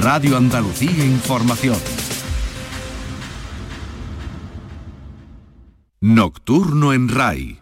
[0.00, 1.76] Radio Andalucía Información.
[6.00, 7.60] Nocturno en RAI.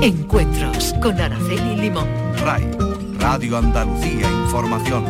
[0.00, 2.08] Encuentros con Araceli Limón.
[2.38, 2.68] RAI,
[3.20, 5.04] Radio Andalucía Información.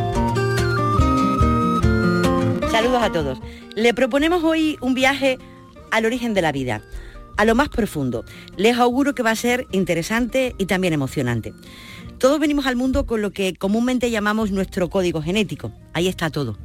[2.71, 3.41] Saludos a todos.
[3.75, 5.39] Le proponemos hoy un viaje
[5.91, 6.83] al origen de la vida,
[7.39, 8.27] a lo más profundo.
[8.59, 11.55] Les auguro que va a ser interesante y también emocionante.
[12.23, 15.73] Todos venimos al mundo con lo que comúnmente llamamos nuestro código genético.
[15.93, 16.57] Ahí está todo,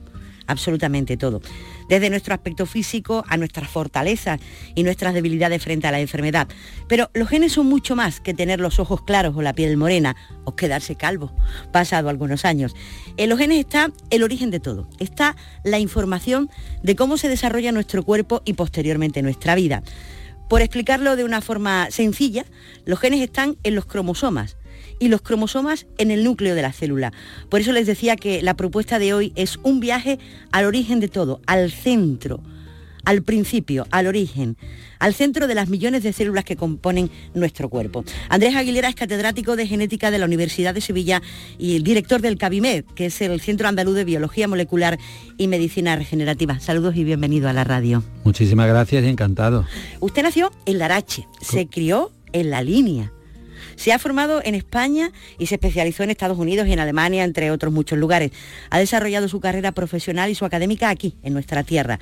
[0.45, 1.41] absolutamente todo.
[1.90, 4.40] Desde nuestro aspecto físico a nuestras fortalezas
[4.76, 6.48] y nuestras debilidades frente a la enfermedad.
[6.88, 10.16] Pero los genes son mucho más que tener los ojos claros o la piel morena
[10.44, 11.34] o quedarse calvo,
[11.71, 12.76] pasado algunos años.
[13.18, 14.88] En los genes está el origen de todo.
[14.99, 16.52] Está la información
[16.84, 19.82] de cómo se desarrolla nuestro cuerpo y posteriormente nuestra vida.
[20.49, 22.46] Por explicarlo de una forma sencilla,
[22.85, 24.55] los genes están en los cromosomas
[25.00, 27.14] y los cromosomas en el núcleo de la célula.
[27.50, 30.20] Por eso les decía que la propuesta de hoy es un viaje
[30.52, 32.41] al origen de todo, al centro,
[33.08, 34.58] al principio, al origen,
[34.99, 38.04] al centro de las millones de células que componen nuestro cuerpo.
[38.27, 41.21] Andrés Aguilera es catedrático de genética de la Universidad de Sevilla
[41.58, 44.99] y el director del CABIMED, que es el Centro Andaluz de Biología Molecular
[45.38, 46.60] y Medicina Regenerativa.
[46.60, 48.04] Saludos y bienvenido a la radio.
[48.26, 49.66] Muchísimas gracias y encantado.
[50.02, 53.14] Usted nació en Larache, se crió en la línea
[53.78, 57.52] se ha formado en España y se especializó en Estados Unidos y en Alemania, entre
[57.52, 58.32] otros muchos lugares.
[58.70, 62.00] Ha desarrollado su carrera profesional y su académica aquí, en nuestra tierra.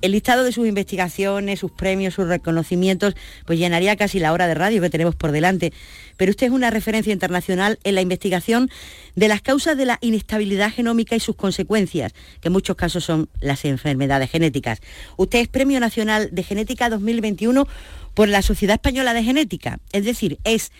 [0.00, 3.14] El listado de sus investigaciones, sus premios, sus reconocimientos,
[3.46, 5.72] pues llenaría casi la hora de radio que tenemos por delante.
[6.16, 8.70] Pero usted es una referencia internacional en la investigación
[9.14, 13.28] de las causas de la inestabilidad genómica y sus consecuencias, que en muchos casos son
[13.40, 14.80] las enfermedades genéticas.
[15.16, 17.66] Usted es Premio Nacional de Genética 2021
[18.14, 20.72] por la Sociedad Española de Genética, es decir, es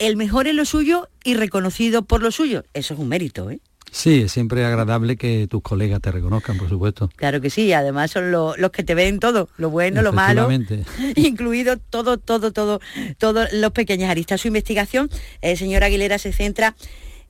[0.00, 2.64] el mejor en lo suyo y reconocido por lo suyo.
[2.74, 3.60] Eso es un mérito, ¿eh?
[3.92, 7.10] Sí, es siempre agradable que tus colegas te reconozcan, por supuesto.
[7.16, 10.48] Claro que sí, además son los que te ven todo, lo bueno, lo malo,
[11.16, 12.80] incluido todo, todo, todo,
[13.18, 14.40] todos los pequeños aristas.
[14.40, 15.10] Su investigación,
[15.42, 16.76] eh, señora Aguilera, se centra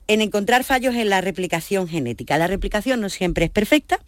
[0.07, 2.37] en encontrar fallos en la replicación genética.
[2.37, 3.99] La replicación no siempre es perfecta,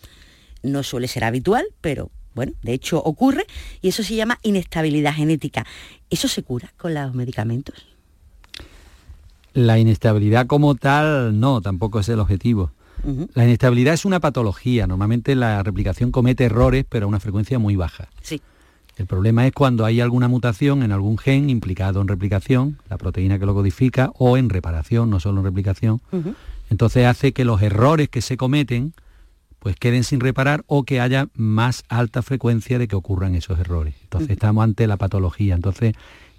[0.62, 3.46] no suele ser habitual, pero bueno, de hecho ocurre
[3.82, 5.66] y eso se llama inestabilidad genética.
[6.12, 7.93] ¿Eso se cura con los medicamentos?
[9.54, 12.72] La inestabilidad como tal, no, tampoco es el objetivo.
[13.34, 14.88] La inestabilidad es una patología.
[14.88, 18.08] Normalmente la replicación comete errores, pero a una frecuencia muy baja.
[18.22, 18.42] Sí.
[18.96, 23.40] El problema es cuando hay alguna mutación en algún gen implicado en replicación, la proteína
[23.40, 26.02] que lo codifica, o en reparación, no solo en replicación.
[26.70, 28.94] Entonces hace que los errores que se cometen
[29.60, 33.96] pues queden sin reparar o que haya más alta frecuencia de que ocurran esos errores.
[34.04, 35.56] Entonces estamos ante la patología.
[35.56, 35.96] Entonces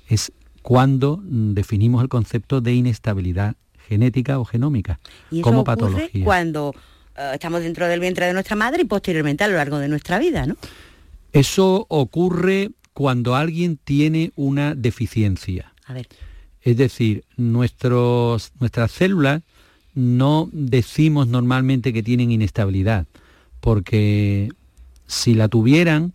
[0.09, 0.31] es
[0.65, 3.55] cuando mm, definimos el concepto de inestabilidad
[3.87, 4.99] genética o genómica
[5.31, 6.25] ¿Y como ocurre patología.
[6.25, 6.75] Cuando
[7.19, 10.19] eh, estamos dentro del vientre de nuestra madre y posteriormente a lo largo de nuestra
[10.19, 10.57] vida, ¿no?
[11.35, 15.75] Eso ocurre cuando alguien tiene una deficiencia.
[15.85, 16.09] A ver.
[16.63, 19.43] Es decir, nuestros, nuestras células
[19.95, 23.05] no decimos normalmente que tienen inestabilidad,
[23.61, 24.49] porque
[25.07, 26.15] si la tuvieran,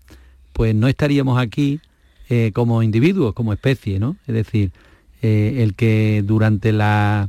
[0.54, 1.82] pues no estaríamos aquí
[2.30, 4.16] eh, como individuos, como especie, ¿no?
[4.28, 4.72] Es decir,
[5.24, 7.28] eh, el que durante las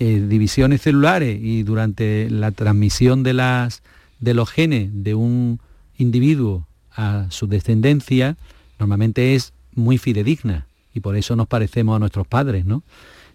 [0.00, 3.82] eh, divisiones celulares y durante la transmisión de, las,
[4.18, 5.60] de los genes de un
[5.96, 8.36] individuo a su descendencia,
[8.80, 12.82] normalmente es muy fidedigna y por eso nos parecemos a nuestros padres, ¿no?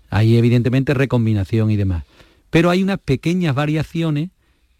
[0.09, 2.03] Hay evidentemente recombinación y demás.
[2.49, 4.29] Pero hay unas pequeñas variaciones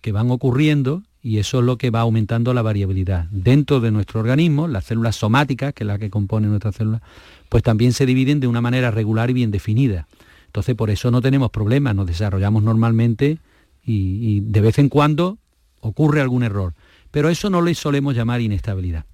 [0.01, 3.25] que van ocurriendo y eso es lo que va aumentando la variabilidad.
[3.31, 7.01] Dentro de nuestro organismo, las células somáticas, que es la que compone nuestra célula,
[7.49, 10.07] pues también se dividen de una manera regular y bien definida.
[10.47, 13.37] Entonces por eso no tenemos problemas, nos desarrollamos normalmente
[13.85, 15.37] y, de vez en cuando
[15.79, 16.73] ocurre algún error.
[17.11, 19.05] Pero eso no le solemos llamar inestabilidad.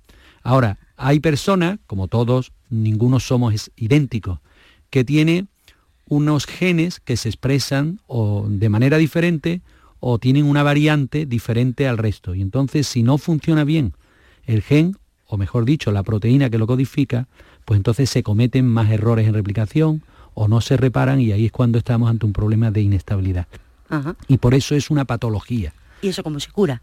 [0.43, 4.39] Ahora, hay personas, como todos, ninguno somos idénticos,
[4.89, 5.47] que tiene
[6.07, 9.61] unos genes que se expresan o de manera diferente
[9.99, 12.35] o tienen una variante diferente al resto.
[12.35, 13.93] Y entonces, si no funciona bien
[14.45, 17.27] el gen, o mejor dicho, la proteína que lo codifica,
[17.65, 21.51] pues entonces se cometen más errores en replicación o no se reparan y ahí es
[21.51, 23.47] cuando estamos ante un problema de inestabilidad.
[24.27, 25.73] Y por eso es una patología.
[26.01, 26.81] ¿Y eso cómo se cura?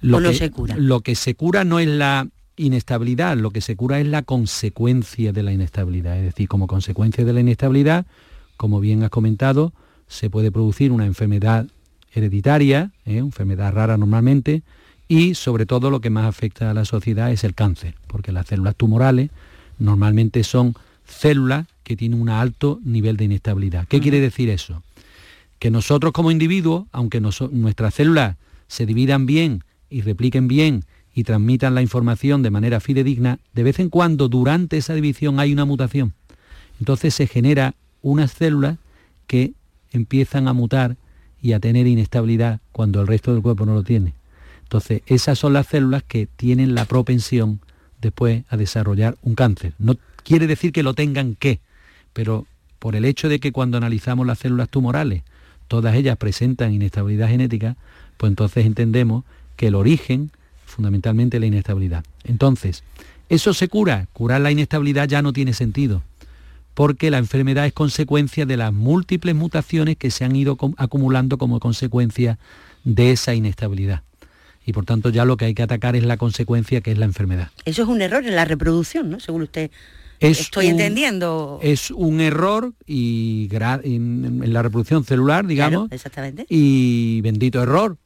[0.00, 0.76] Lo ¿O no que, se cura?
[0.76, 5.32] Lo que se cura no es la inestabilidad, lo que se cura es la consecuencia
[5.32, 6.18] de la inestabilidad.
[6.18, 8.06] Es decir, como consecuencia de la inestabilidad,
[8.56, 9.72] como bien has comentado,
[10.06, 11.66] se puede producir una enfermedad
[12.14, 13.18] hereditaria, ¿eh?
[13.18, 14.62] enfermedad rara normalmente,
[15.08, 18.46] y sobre todo lo que más afecta a la sociedad es el cáncer, porque las
[18.46, 19.30] células tumorales
[19.78, 20.74] normalmente son
[21.06, 23.86] células que tienen un alto nivel de inestabilidad.
[23.86, 24.82] ¿Qué quiere decir eso?
[25.64, 28.36] que nosotros como individuos, aunque nuestras células
[28.68, 30.84] se dividan bien y repliquen bien
[31.14, 35.54] y transmitan la información de manera fidedigna, de vez en cuando durante esa división hay
[35.54, 36.12] una mutación.
[36.80, 38.76] Entonces se genera unas células
[39.26, 39.52] que
[39.90, 40.96] empiezan a mutar
[41.44, 44.14] y a tener inestabilidad cuando el resto del cuerpo no lo tiene.
[44.62, 47.60] Entonces, esas son las células que tienen la propensión
[48.00, 49.74] después a desarrollar un cáncer.
[49.78, 49.94] No
[50.24, 51.60] quiere decir que lo tengan que,
[52.14, 52.46] pero
[52.78, 55.22] por el hecho de que cuando analizamos las células tumorales,
[55.68, 57.76] todas ellas presentan inestabilidad genética,
[58.16, 59.24] pues entonces entendemos
[59.56, 60.30] que el origen,
[60.64, 62.04] fundamentalmente la inestabilidad.
[62.24, 62.84] Entonces,
[63.28, 64.08] ¿eso se cura?
[64.14, 66.02] Curar la inestabilidad ya no tiene sentido
[66.74, 71.60] porque la enfermedad es consecuencia de las múltiples mutaciones que se han ido acumulando como
[71.60, 72.38] consecuencia
[72.82, 74.02] de esa inestabilidad.
[74.66, 77.04] Y por tanto ya lo que hay que atacar es la consecuencia que es la
[77.04, 77.50] enfermedad.
[77.64, 79.20] Eso es un error en la reproducción, ¿no?
[79.20, 79.70] Según usted
[80.20, 81.60] estoy entendiendo.
[81.62, 85.92] Es un error y en, la reproducción celular, digamos.
[85.92, 86.46] exactamente.
[86.48, 87.98] Y bendito error.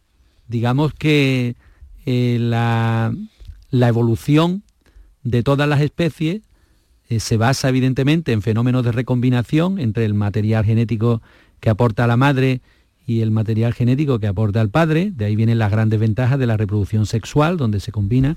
[0.48, 1.56] Digamos que
[2.06, 3.14] eh, la,
[3.70, 4.62] la evolución
[5.22, 6.42] de todas las especies
[7.08, 11.22] eh, se basa evidentemente en fenómenos de recombinación entre el material genético
[11.60, 12.60] que aporta la madre
[13.06, 16.46] y el material genético que aporta el padre, de ahí vienen las grandes ventajas de
[16.46, 18.36] la reproducción sexual, donde se combina,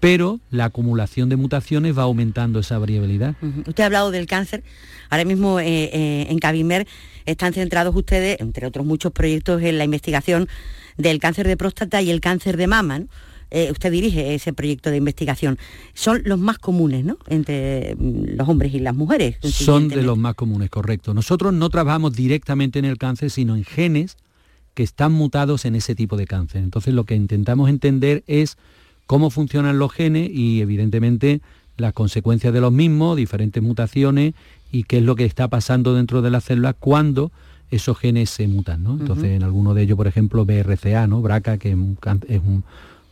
[0.00, 3.36] pero la acumulación de mutaciones va aumentando esa variabilidad.
[3.66, 4.64] Usted ha hablado del cáncer,
[5.08, 6.86] ahora mismo eh, eh, en Cabimer
[7.26, 10.48] están centrados ustedes, entre otros muchos proyectos, en la investigación
[10.96, 13.02] del cáncer de próstata y el cáncer de mama.
[13.50, 15.58] Eh, usted dirige ese proyecto de investigación,
[15.94, 17.18] son los más comunes, ¿no?
[17.28, 19.36] Entre mm, los hombres y las mujeres.
[19.42, 21.14] Son de los más comunes, correcto.
[21.14, 24.16] Nosotros no trabajamos directamente en el cáncer, sino en genes
[24.74, 26.62] que están mutados en ese tipo de cáncer.
[26.62, 28.56] Entonces lo que intentamos entender es
[29.06, 31.40] cómo funcionan los genes y evidentemente
[31.78, 34.34] las consecuencias de los mismos, diferentes mutaciones
[34.70, 37.32] y qué es lo que está pasando dentro de las células cuando
[37.70, 38.82] esos genes se mutan.
[38.82, 38.92] ¿no?
[38.92, 41.22] Entonces, en alguno de ellos, por ejemplo, BRCA, ¿no?
[41.22, 42.64] BRCA, que es un,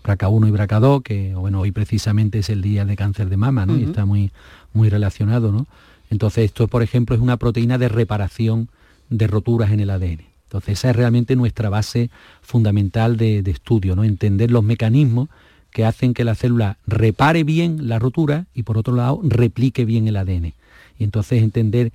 [0.07, 3.77] BRCA1 y BRCA2, que bueno, hoy precisamente es el día de cáncer de mama, ¿no?
[3.77, 4.31] Y está muy,
[4.73, 5.67] muy relacionado, ¿no?
[6.11, 8.69] Entonces esto, por ejemplo, es una proteína de reparación
[9.11, 10.21] de roturas en el ADN.
[10.45, 12.11] Entonces esa es realmente nuestra base
[12.41, 14.05] fundamental de, estudio, ¿no?
[14.05, 15.29] Entender los mecanismos
[15.71, 20.07] que hacen que la célula repare bien la rotura y por otro lado replique bien
[20.09, 20.55] el ADN.
[20.99, 21.93] Y entonces entender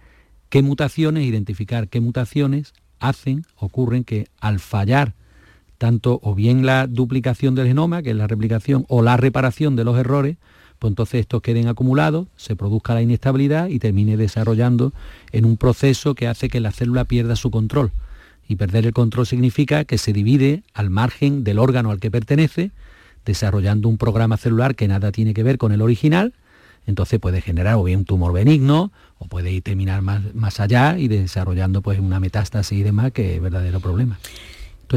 [0.49, 5.13] qué mutaciones, identificar qué mutaciones hacen, ocurren que al fallar
[5.81, 9.83] tanto o bien la duplicación del genoma, que es la replicación, o la reparación de
[9.83, 10.37] los errores,
[10.77, 14.93] pues entonces estos queden acumulados, se produzca la inestabilidad y termine desarrollando
[15.31, 17.89] en un proceso que hace que la célula pierda su control.
[18.47, 22.69] Y perder el control significa que se divide al margen del órgano al que pertenece,
[23.25, 26.35] desarrollando un programa celular que nada tiene que ver con el original,
[26.85, 30.99] entonces puede generar o bien un tumor benigno o puede ir terminar más, más allá
[30.99, 34.19] y desarrollando pues una metástasis y demás que es verdadero problema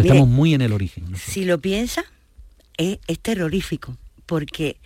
[0.01, 1.05] estamos muy en el origen.
[1.17, 2.05] Si lo piensa,
[2.77, 3.97] es, terrorífico,
[4.27, 4.77] porque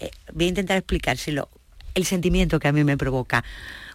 [0.00, 1.48] eh, voy a intentar explicárselo.
[1.94, 3.44] El sentimiento que a mí me provoca.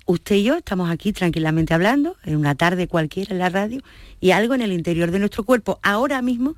[0.06, 3.82] Usted y yo estamos aquí tranquilamente hablando, en una tarde cualquiera en la radio,
[4.20, 6.56] y algo en el interior de nuestro cuerpo ahora mismo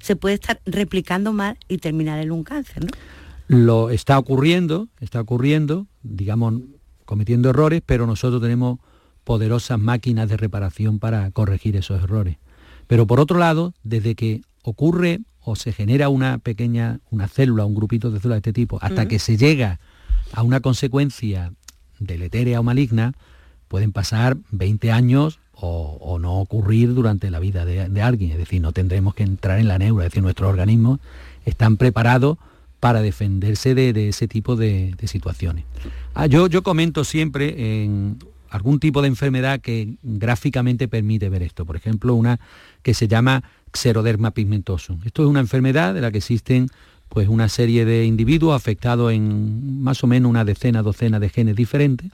[0.00, 2.90] se puede estar replicando mal y terminar en un cáncer, ¿no?
[3.48, 6.54] Lo está ocurriendo, está ocurriendo, digamos,
[7.04, 8.78] cometiendo errores, pero nosotros tenemos
[9.24, 12.36] poderosas máquinas de reparación para corregir esos errores.
[12.92, 17.74] Pero por otro lado, desde que ocurre o se genera una pequeña, una célula, un
[17.74, 19.80] grupito de células de este tipo, hasta que se llega
[20.34, 21.54] a una consecuencia
[21.98, 23.14] deletérea o maligna,
[23.68, 28.32] pueden pasar 20 años o, no ocurrir durante la vida de, alguien.
[28.32, 31.00] Es decir, no tendremos que entrar en la neura, es decir, nuestros organismos
[31.46, 32.36] están preparados
[32.78, 35.64] para defenderse de, ese tipo de, situaciones.
[36.12, 38.18] Ah, yo, yo comento siempre en
[38.52, 41.64] algún tipo de enfermedad que gráficamente permite ver esto.
[41.64, 42.38] Por ejemplo, una
[42.82, 43.42] que se llama
[43.72, 44.98] xeroderma pigmentoso.
[45.06, 46.68] Esto es una enfermedad de la que existen
[47.08, 51.56] pues una serie de individuos afectados en más o menos una decena, docena de genes
[51.56, 52.10] diferentes.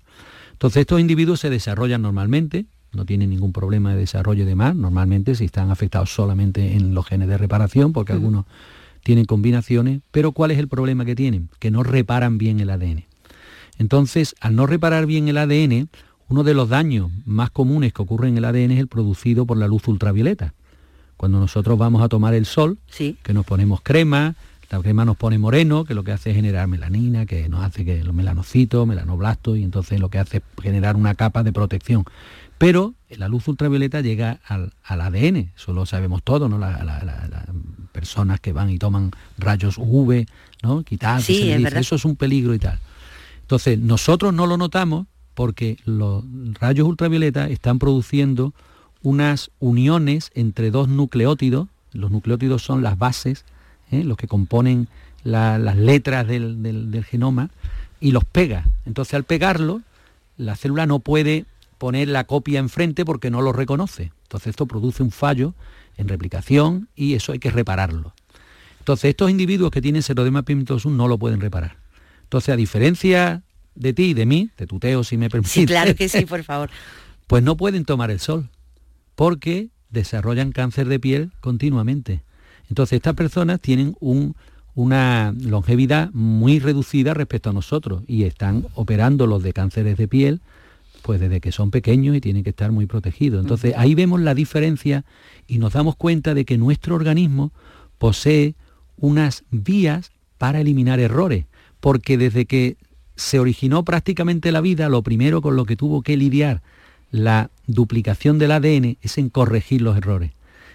[0.53, 5.35] Entonces estos individuos se desarrollan normalmente, no tienen ningún problema de desarrollo de más, normalmente
[5.35, 8.47] si están afectados solamente en los genes de reparación, porque algunos
[9.03, 11.49] tienen combinaciones, pero ¿cuál es el problema que tienen?
[11.59, 13.07] Que no reparan bien el ADN.
[13.79, 15.89] Entonces, al no reparar bien el ADN,
[16.29, 19.57] uno de los daños más comunes que ocurren en el ADN es el producido por
[19.57, 20.55] la luz ultravioleta.
[21.17, 24.35] Cuando nosotros vamos a tomar el sol, que nos ponemos crema,
[24.71, 27.85] la crema nos pone moreno, que lo que hace es generar melanina, que nos hace
[27.85, 32.05] que los melanocitos, melanoblastos, y entonces lo que hace es generar una capa de protección.
[32.59, 36.59] Pero la luz ultravioleta llega al, ADN, eso lo sabemos todos, ¿no?
[36.59, 36.83] Las
[37.93, 40.27] personas que van y toman rayos UV,
[40.63, 40.83] ¿no?
[40.83, 42.79] Quitar, eso es un peligro y tal.
[43.41, 45.07] Entonces, nosotros no lo notamos
[45.39, 46.25] porque los
[46.59, 48.55] rayos ultravioleta están produciendo
[49.03, 53.45] unas uniones entre dos nucleótidos, los nucleótidos son las bases,
[53.93, 54.03] ¿eh?
[54.03, 54.89] los que componen
[55.23, 57.51] las letras del, genoma,
[58.01, 58.67] y los pega.
[58.85, 59.83] Entonces al pegarlo,
[60.37, 61.45] la célula no puede
[61.79, 64.11] poner la copia enfrente porque no lo reconoce.
[64.25, 65.55] Entonces esto produce un fallo
[65.99, 68.13] en replicación y eso hay que repararlo.
[68.81, 71.77] Entonces estos individuos que tienen serodema pigmentosum no lo pueden reparar.
[72.25, 73.45] Entonces a diferencia
[73.79, 75.53] de ti y de mí, de tuteo si me permites.
[75.53, 76.71] Sí, claro que sí, por favor.
[77.27, 78.49] pues no pueden tomar el sol
[79.15, 82.23] porque desarrollan cáncer de piel continuamente.
[82.69, 83.97] Entonces estas personas tienen
[84.75, 90.41] una longevidad muy reducida respecto a nosotros y están operando los de cánceres de piel
[91.03, 93.41] pues desde que son pequeños y tienen que estar muy protegidos.
[93.41, 95.05] Entonces ahí vemos la diferencia
[95.47, 97.53] y nos damos cuenta de que nuestro organismo
[97.99, 98.55] posee
[98.97, 101.47] unas vías para eliminar errores,
[101.81, 102.77] porque desde que
[103.19, 106.63] se originó prácticamente la vida, lo primero con lo que tuvo que lidiar
[107.11, 110.31] la duplicación del ADN es en corregir los errores.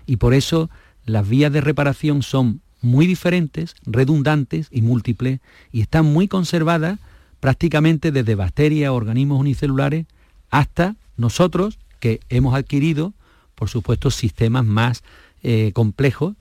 [0.06, 0.70] Y por eso
[1.06, 5.40] las vías de reparación son muy diferentes, redundantes y múltiples,
[5.72, 7.00] y están muy conservadas
[7.40, 10.06] prácticamente desde bacterias, organismos unicelulares,
[10.50, 13.14] hasta nosotros que hemos adquirido,
[13.56, 15.02] por supuesto, sistemas más
[15.44, 16.36] eh, complejos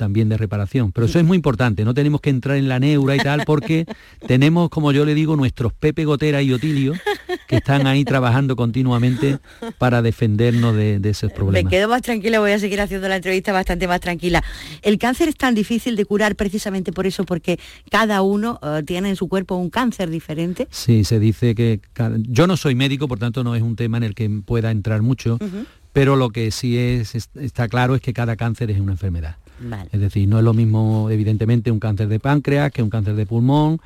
[0.00, 0.92] también de reparación.
[0.92, 3.84] Pero eso es muy importante, no tenemos que entrar en la neura y tal, porque
[4.26, 6.94] tenemos, como yo le digo, nuestros Pepe Gotera y Otilio,
[7.46, 9.38] que están ahí trabajando continuamente
[9.76, 11.64] para defendernos de, esos problemas.
[11.64, 14.42] Me quedo más tranquila, voy a seguir haciendo la entrevista bastante más tranquila.
[14.80, 17.58] El cáncer es tan difícil de curar precisamente por eso, porque
[17.90, 20.66] cada uno eh, tiene en su cuerpo un cáncer diferente.
[20.70, 21.80] Sí, se dice que...
[22.20, 25.02] Yo no soy médico, por tanto no es un tema en el que pueda entrar
[25.02, 25.38] mucho,
[25.92, 29.36] pero lo que sí es, está claro es que cada cáncer es una enfermedad.
[29.92, 33.26] Es decir, no es lo mismo, evidentemente, un cáncer de páncreas que un cáncer de
[33.26, 33.80] pulmón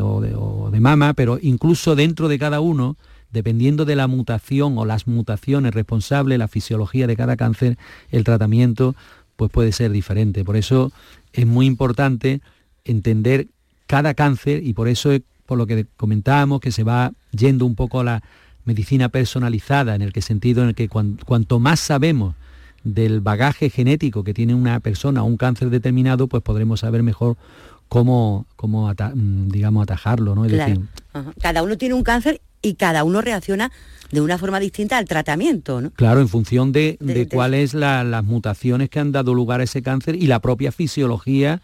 [0.00, 2.96] o, de, mama, pero incluso dentro de cada uno,
[3.32, 7.76] dependiendo de la mutación o las mutaciones responsables, la fisiología de cada cáncer,
[8.10, 8.94] el tratamiento
[9.36, 10.44] pues puede ser diferente.
[10.44, 10.92] Por eso
[11.32, 12.40] es muy importante
[12.84, 13.48] entender
[13.86, 15.10] cada cáncer y por eso,
[15.46, 18.22] por lo que comentábamos, que se va yendo un poco a la
[18.64, 22.34] medicina personalizada, en el que sentido en el que cuanto más sabemos
[22.84, 27.36] del bagaje genético que tiene una persona o un cáncer determinado, pues podremos saber mejor
[27.88, 30.34] cómo, cómo mm, digamos, atajarlo.
[30.34, 30.46] ¿no?
[31.40, 33.70] Cada uno tiene un cáncer y cada uno reacciona
[34.10, 35.90] de una forma distinta al tratamiento, ¿no?
[35.90, 36.98] Claro, en función de,
[37.30, 41.60] cuáles las mutaciones que han dado lugar a ese cáncer y la propia fisiología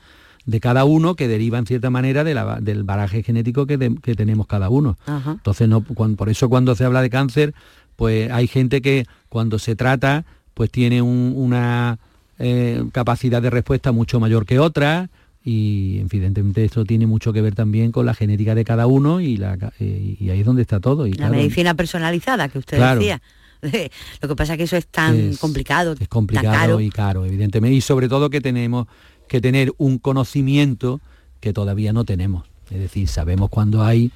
[0.46, 3.78] de cada uno que deriva en cierta manera del bagaje genético que,
[4.16, 4.98] tenemos cada uno.
[5.06, 7.54] Entonces, no, por eso cuando se habla de cáncer,
[7.96, 10.24] pues hay gente que cuando se trata
[10.60, 11.98] pues tiene una
[12.38, 15.08] eh, capacidad de respuesta mucho mayor que otra
[15.42, 19.38] y evidentemente esto tiene mucho que ver también con la genética de cada uno y,
[19.38, 21.06] la, eh, y ahí es donde está todo.
[21.06, 23.22] Y la medicina personalizada que usted decía.
[24.20, 25.94] Lo que pasa es que eso es tan complicado.
[25.98, 27.74] Es complicado y caro, evidentemente.
[27.74, 28.86] Y sobre todo que tenemos
[29.28, 31.00] que tener un conocimiento
[31.40, 32.44] que todavía no tenemos.
[32.70, 34.12] Es decir, sabemos cuando hay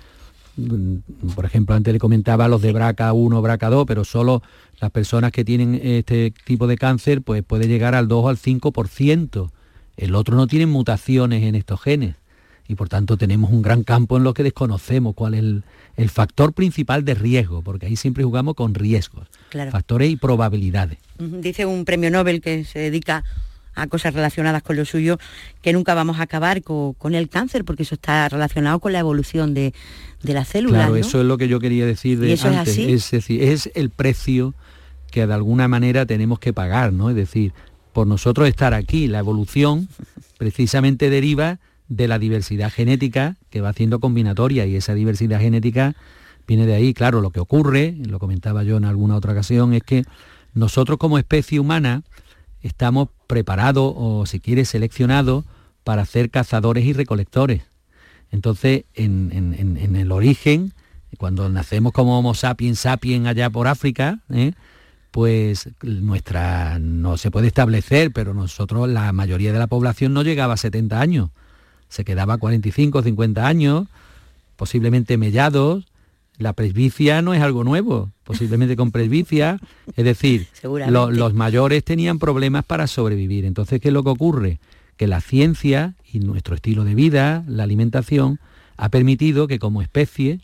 [1.34, 4.42] por ejemplo, antes le comentaba los de BRCA1, BRCA2, pero solo
[4.80, 8.38] las personas que tienen este tipo de cáncer, pues puede llegar al 2 o al
[8.38, 9.50] 5%.
[9.96, 12.16] El otro no tiene mutaciones en estos genes.
[12.66, 15.40] Y por tanto tenemos un gran campo en lo que desconocemos cuál es
[15.96, 19.28] el, factor principal de riesgo, porque ahí siempre jugamos con riesgos,
[19.70, 20.98] factores y probabilidades.
[21.18, 23.22] Dice un premio Nobel que se dedica
[23.74, 25.18] a cosas relacionadas con lo suyo,
[25.62, 29.54] que nunca vamos a acabar con, el cáncer, porque eso está relacionado con la evolución
[29.54, 29.74] de,
[30.22, 30.78] de la célula.
[30.78, 32.78] Claro, eso es lo que yo quería decir de eso antes.
[32.78, 34.54] Es, decir, es el precio
[35.10, 37.10] que de alguna manera tenemos que pagar, ¿no?
[37.10, 37.52] Es decir,
[37.92, 39.88] por nosotros estar aquí, la evolución
[40.38, 45.94] precisamente deriva de la diversidad genética que va haciendo combinatoria y esa diversidad genética
[46.46, 46.94] viene de ahí.
[46.94, 50.04] Claro, lo que ocurre, lo comentaba yo en alguna otra ocasión, es que
[50.54, 52.02] nosotros como especie humana
[52.62, 55.44] estamos preparados o si quiere seleccionados
[55.82, 57.62] para ser cazadores y recolectores.
[58.30, 60.72] Entonces, en, el origen,
[61.18, 64.52] cuando nacemos como Homo sapiens sapiens allá por África, ¿eh?
[65.10, 70.54] pues nuestra no se puede establecer, pero nosotros la mayoría de la población no llegaba
[70.54, 71.30] a 70 años,
[71.88, 73.88] se quedaba a 45, 50 años,
[74.54, 75.86] posiblemente mellados,
[76.38, 79.60] la presbicia no es algo nuevo, posiblemente con presbicia,
[79.96, 83.44] es decir, los mayores tenían problemas para sobrevivir.
[83.44, 84.58] Entonces, ¿qué es lo que ocurre?
[84.96, 88.40] Que la ciencia y nuestro estilo de vida, la alimentación,
[88.76, 90.40] ha permitido que como especie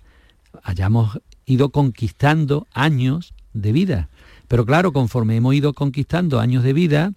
[0.63, 4.09] hayamos ido conquistando años de vida.
[4.49, 7.13] Pero claro, conforme hemos ido conquistando años de vida,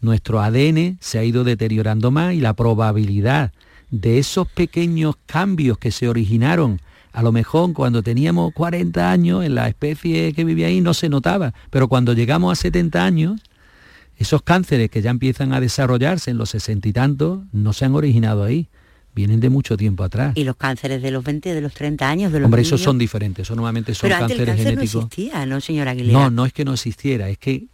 [0.00, 3.52] nuestro ADN se ha ido deteriorando más y la probabilidad
[3.90, 6.80] de esos pequeños cambios que se originaron
[7.18, 11.08] A lo mejor cuando teníamos 40 años en la especie que vivía ahí no se
[11.08, 13.40] notaba, pero cuando llegamos a 70 años,
[14.18, 17.96] esos cánceres que ya empiezan a desarrollarse en los sesenta y tantos no se han
[17.96, 18.68] originado ahí
[19.16, 20.34] vienen de mucho tiempo atrás.
[20.36, 22.98] ¿Y los cánceres de los 20, de los 30 años, de los Hombre, esos son
[22.98, 24.94] diferentes, eso normalmente son Pero cánceres el cáncer genéticos.
[24.94, 26.16] no existía, ¿no, señora Aguilera?
[26.20, 27.66] No, no es que no existiera, es que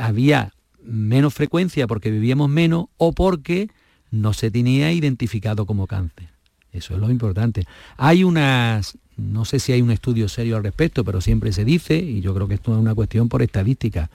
[0.00, 3.68] había menos frecuencia porque vivíamos menos o porque
[4.10, 6.35] no se tenía identificado como cáncer.
[6.76, 7.66] Eso es lo importante.
[7.96, 11.96] Hay unas, no sé si hay un estudio serio al respecto, pero siempre se dice,
[11.96, 14.10] y yo creo que esto es una cuestión por estadística,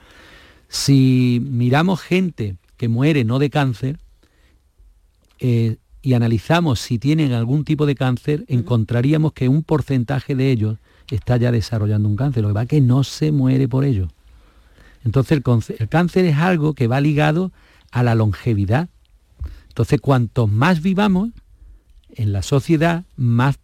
[0.68, 3.98] si miramos gente que muere no de cáncer,
[5.38, 10.78] eh, y analizamos si tienen algún tipo de cáncer, encontraríamos que un porcentaje de ellos
[11.10, 14.08] está ya desarrollando un cáncer, lo que va que no se muere por ello.
[15.04, 17.52] Entonces el, el cáncer es algo que va ligado
[17.90, 18.88] a la longevidad.
[19.68, 21.30] Entonces cuanto más vivamos
[22.16, 23.56] en la sociedad, más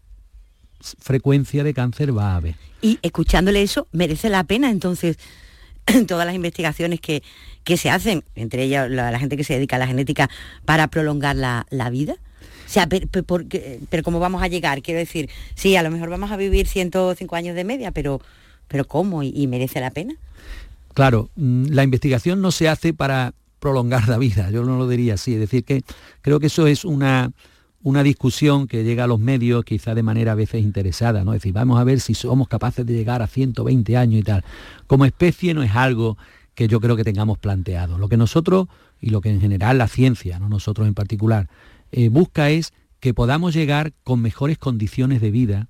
[0.80, 2.54] frecuencia de cáncer va a haber.
[2.80, 5.18] Y escuchándole eso, merece la pena entonces
[6.06, 7.22] todas las investigaciones que,
[7.64, 10.30] que se hacen, entre ellas la, la gente que se dedica a la genética,
[10.64, 12.14] para prolongar la, la vida.
[12.66, 13.06] O sea, pero,
[13.88, 14.82] pero ¿cómo vamos a llegar?
[14.82, 18.20] Quiero decir, sí, a lo mejor vamos a vivir 105 años de media, pero,
[18.68, 19.22] pero ¿cómo?
[19.22, 20.14] ¿Y, y merece la pena?
[20.92, 25.14] Claro, mm, la investigación no se hace para prolongar la vida, yo no lo diría
[25.14, 25.82] así, es decir, que
[26.20, 27.32] creo que eso es una,
[27.82, 31.32] una discusión que llega a los medios quizá de manera a veces interesada, ¿no?
[31.32, 34.44] Es decir, vamos a ver si somos capaces de llegar a 120 años y tal.
[34.87, 36.18] Como especie no es algo
[36.54, 37.99] que yo creo que tengamos planteado.
[37.99, 38.66] Lo que nosotros,
[39.00, 41.49] y lo que en general la ciencia, no nosotros en particular,
[41.92, 45.68] eh, busca es que podamos llegar con mejores condiciones de vida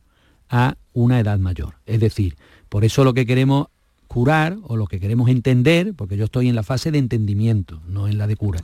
[0.49, 1.75] a una edad mayor.
[1.85, 2.37] Es decir,
[2.71, 3.69] por eso lo que queremos
[4.09, 8.09] curar o lo que queremos entender, porque yo estoy en la fase de entendimiento, no
[8.09, 8.61] en la de cura.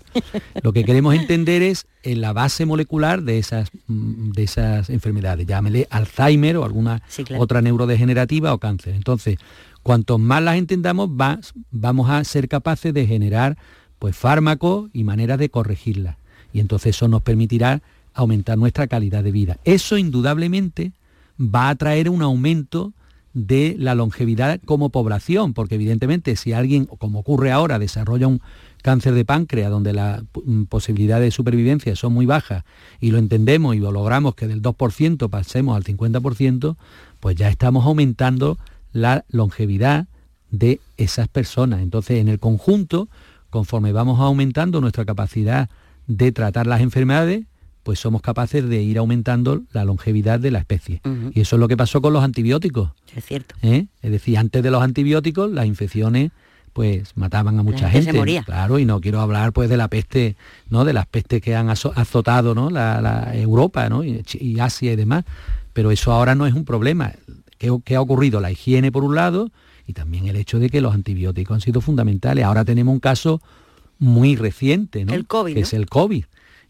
[0.62, 5.46] Lo que queremos entender es en la base molecular de esas, mm, de esas enfermedades,
[5.46, 7.42] llámele Alzheimer o alguna Sí, claro.
[7.42, 8.94] otra neurodegenerativa o cáncer.
[8.94, 9.36] Entonces,
[9.82, 11.38] cuanto más las entendamos, va-
[11.70, 13.56] vamos a ser capaces de generar
[13.98, 16.16] pues fármacos y maneras de corregirlas.
[16.52, 17.82] Y entonces eso nos permitirá
[18.14, 19.58] aumentar nuestra calidad de vida.
[19.64, 20.92] Eso indudablemente
[21.38, 22.92] va a traer un aumento
[23.34, 28.40] de la longevidad como población, porque evidentemente si alguien, como ocurre ahora, desarrolla un
[28.82, 32.64] cáncer de páncreas donde las mm, posibilidades de supervivencia son muy bajas
[33.00, 36.76] y lo entendemos y lo logramos que del 2% pasemos al 50%,
[37.18, 38.58] pues ya estamos aumentando
[38.92, 40.06] la longevidad
[40.50, 41.82] de esas personas.
[41.82, 43.08] Entonces, en el conjunto,
[43.50, 45.68] conforme vamos aumentando nuestra capacidad
[46.06, 47.44] de tratar las enfermedades,
[47.84, 51.00] pues somos capaces de ir aumentando la longevidad de la especie.
[51.32, 52.90] Y eso es lo que pasó con los antibióticos.
[53.14, 53.54] Es cierto.
[53.62, 53.86] ¿eh?
[54.02, 56.32] Es decir, antes de los antibióticos, las infecciones
[56.72, 58.42] pues mataban a mucha gente se moría.
[58.42, 60.34] Claro, y no quiero hablar pues de la peste,
[60.70, 60.84] ¿no?
[60.84, 62.68] De las pestes que han azo- azotado, ¿no?
[62.68, 64.02] La, la Europa, ¿no?
[64.02, 64.24] Y,
[64.58, 65.24] Asia y demás.
[65.72, 67.12] Pero eso ahora no es un problema.
[67.58, 68.40] ¿Qué, qué ha ocurrido?
[68.40, 69.50] La higiene por un lado
[69.86, 72.44] y también el hecho de que los antibióticos han sido fundamentales.
[72.44, 73.40] Ahora tenemos un caso
[74.00, 75.14] muy reciente, ¿no?
[75.14, 75.66] El COVID, Que ¿no?
[75.66, 76.24] es el COVID.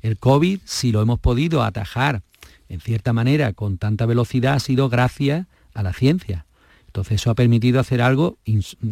[0.05, 2.21] El COVID, si lo hemos podido atajar
[2.69, 6.45] en cierta manera con tanta velocidad, ha sido gracias a la ciencia.
[6.89, 8.37] Entonces eso ha permitido hacer algo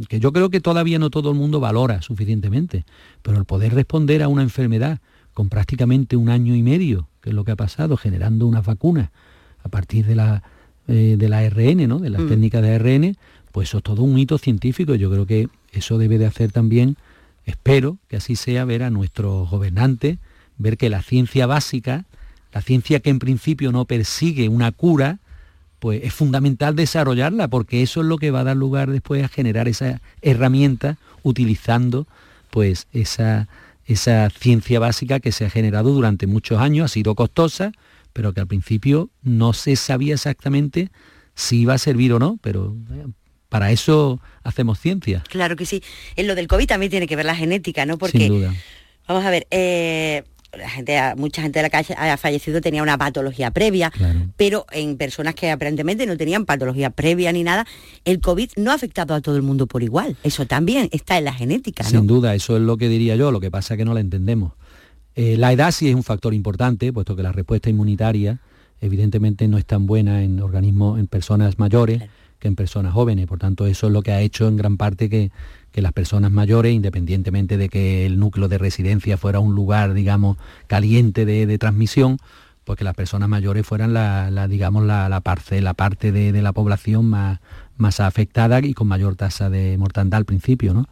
[0.08, 2.86] que yo creo que todavía no todo el mundo valora suficientemente,
[3.20, 5.00] pero el poder responder a una enfermedad
[5.34, 9.10] con prácticamente un año y medio, que es lo que ha pasado, generando unas vacunas
[9.62, 10.42] a partir de la,
[10.88, 11.98] eh, de la ARN, ¿no?
[11.98, 12.28] de las Mm.
[12.28, 13.16] técnicas de ARN,
[13.52, 14.94] pues eso es todo un hito científico.
[14.94, 16.96] Yo creo que eso debe de hacer también,
[17.44, 20.16] espero que así sea, ver a nuestros gobernantes,
[20.58, 22.04] ver que la ciencia básica,
[22.52, 25.18] la ciencia que en principio no persigue una cura,
[25.78, 29.28] pues es fundamental desarrollarla, porque eso es lo que va a dar lugar después a
[29.28, 32.06] generar esa herramienta utilizando
[32.50, 33.48] pues esa,
[33.86, 37.72] esa ciencia básica que se ha generado durante muchos años, ha sido costosa,
[38.12, 40.90] pero que al principio no se sabía exactamente
[41.34, 42.76] si iba a servir o no, pero
[43.48, 45.82] para eso hacemos ciencia, Claro que sí.
[46.16, 47.98] En lo del COVID también tiene que ver la genética, ¿no?
[47.98, 48.54] Porque sin duda.
[49.08, 50.22] Vamos a ver, eh,
[50.56, 54.20] la gente, mucha gente de la calle ha fallecido tenía una patología previa, Claro.
[54.36, 57.66] pero en personas que aparentemente no tenían patología previa ni nada,
[58.04, 60.16] el COVID no ha afectado a todo el mundo por igual.
[60.22, 61.88] Eso también está en la genética, ¿no?
[61.90, 64.00] Sin duda, eso es lo que diría yo, lo que pasa es que no la
[64.00, 64.52] entendemos.
[65.14, 68.38] Eh, la edad sí es un factor importante, puesto que la respuesta inmunitaria
[68.80, 72.12] evidentemente no es tan buena en organismos, en personas mayores Claro.
[72.38, 73.26] que en personas jóvenes.
[73.26, 75.30] Por tanto, eso es lo que ha hecho en gran parte que,
[75.72, 80.36] que las personas mayores, independientemente de que el núcleo de residencia fuera un lugar, digamos,
[80.66, 82.18] caliente de, de transmisión,
[82.64, 87.06] pues que las personas mayores fueran la, digamos, la, la parte, de, de la población
[87.06, 87.40] más,
[87.76, 90.88] más afectada y con mayor tasa de mortandad al principio, ¿no?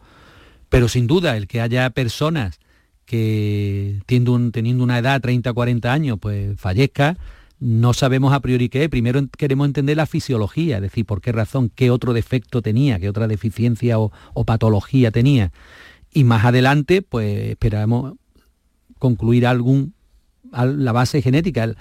[0.69, 2.59] Pero sin duda, el que haya personas
[3.05, 7.17] que teniendo, teniendo una edad, 30, 40 años, pues fallezca,
[7.61, 8.89] no sabemos a priori qué.
[8.89, 13.07] Primero queremos entender la fisiología, es decir, por qué razón, qué otro defecto tenía, qué
[13.07, 14.11] otra deficiencia o,
[14.45, 15.51] patología tenía.
[16.11, 18.15] Y más adelante, pues esperamos
[18.97, 19.93] concluir algún
[20.51, 21.75] la base genética.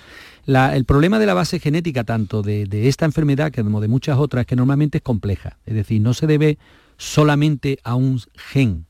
[0.47, 4.45] El, problema de la base genética, tanto de, de, esta enfermedad como de muchas otras,
[4.45, 5.59] que normalmente es compleja.
[5.65, 6.59] Es decir, no se debe
[6.99, 8.85] solamente a un gen.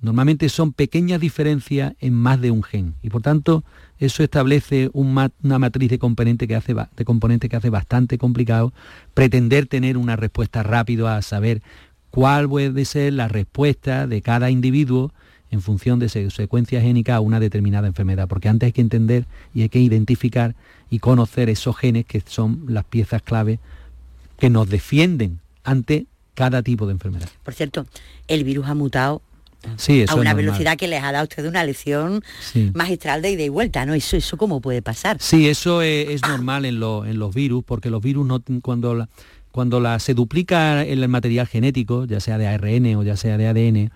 [0.00, 2.94] Normalmente son pequeñas diferencias en más de un gen.
[3.02, 3.64] Y por tanto,
[4.02, 8.72] eso establece una matriz de componente, que hace, de componente que hace bastante complicado
[9.14, 11.62] pretender tener una respuesta rápida a saber
[12.10, 15.12] cuál puede ser la respuesta de cada individuo
[15.52, 19.26] en función de su secuencia génica a una determinada enfermedad, porque antes hay que entender
[19.54, 20.56] y hay que identificar
[20.90, 23.60] y conocer esos genes que son las piezas clave
[24.36, 27.28] que nos defienden ante cada tipo de enfermedad.
[27.44, 27.86] Por cierto,
[28.26, 29.22] el virus ha mutado
[30.08, 32.22] a una velocidad que les ha dado usted una lección
[32.74, 33.94] magistral de ida y vuelta, ¿no?
[33.94, 35.18] Eso, eso cómo puede pasar.
[35.20, 39.08] Sí, eso es, normal en, los virus, porque los virus no, cuando,
[39.50, 43.48] cuando la, se duplica el material genético, ya sea de ARN o ya sea de
[43.48, 43.90] ADN,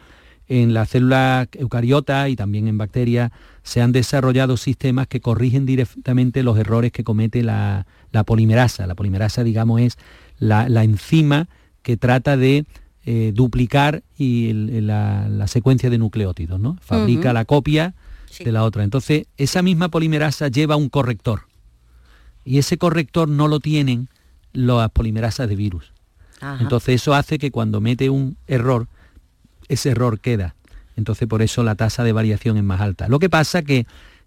[0.49, 6.45] en las células eucariotas y también en bacterias se han desarrollado sistemas que corrigen directamente
[6.45, 7.85] los errores que comete la,
[8.25, 8.87] polimerasa.
[8.87, 9.99] La polimerasa, digamos, es
[10.39, 11.49] la, la enzima
[11.83, 12.65] que trata de
[13.09, 16.77] eh, duplicar y la, secuencia de nucleótidos, ¿no?
[16.81, 17.95] Fabrica la copia
[18.37, 18.83] de la otra.
[18.83, 21.43] Entonces, esa misma polimerasa lleva un corrector.
[22.45, 24.09] Y ese corrector no lo tienen
[24.53, 25.93] las polimerasas de virus.
[26.59, 28.89] Entonces, eso hace que cuando mete un error,
[29.69, 30.57] ese error queda.
[30.97, 33.07] Entonces, por eso la tasa de variación es más alta.
[33.07, 33.87] Lo que pasa que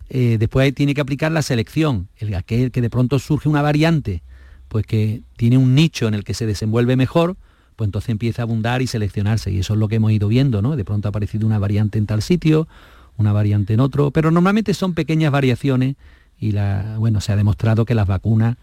[0.09, 2.07] eh, después tiene que aplicar la selección.
[2.15, 4.23] El, aquel que de pronto surge una variante,
[4.69, 7.35] pues que tiene un nicho en el que se desenvuelve mejor,
[7.79, 9.51] pues entonces empieza a abundar y seleccionarse.
[9.51, 10.75] Y eso es lo que hemos ido viendo, ¿no?
[10.75, 12.67] De pronto ha aparecido una variante en tal sitio,
[13.15, 15.95] una variante en otro, pero normalmente son pequeñas variaciones
[16.37, 18.57] y la, bueno, se ha demostrado que las vacunas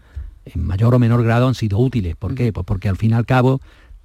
[0.45, 2.15] en mayor o menor grado han sido útiles.
[2.15, 2.53] ¿Por qué?
[2.53, 3.59] Pues porque al fin y al cabo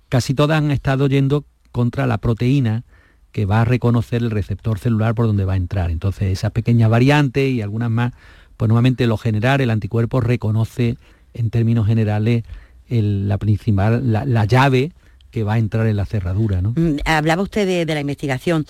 [0.08, 2.84] casi todas han estado yendo contra la proteína
[3.32, 5.90] que va a reconocer el receptor celular por donde va a entrar.
[5.90, 8.14] Entonces esas pequeñas variantes y algunas más,
[8.56, 10.96] pues normalmente lo general, el anticuerpo reconoce
[11.34, 12.44] en términos generales
[12.88, 14.92] la principal, la llave
[15.32, 16.62] que va a entrar en la cerradura.
[16.62, 16.74] ¿no?
[16.76, 18.64] Mm, hablaba usted de, la investigación.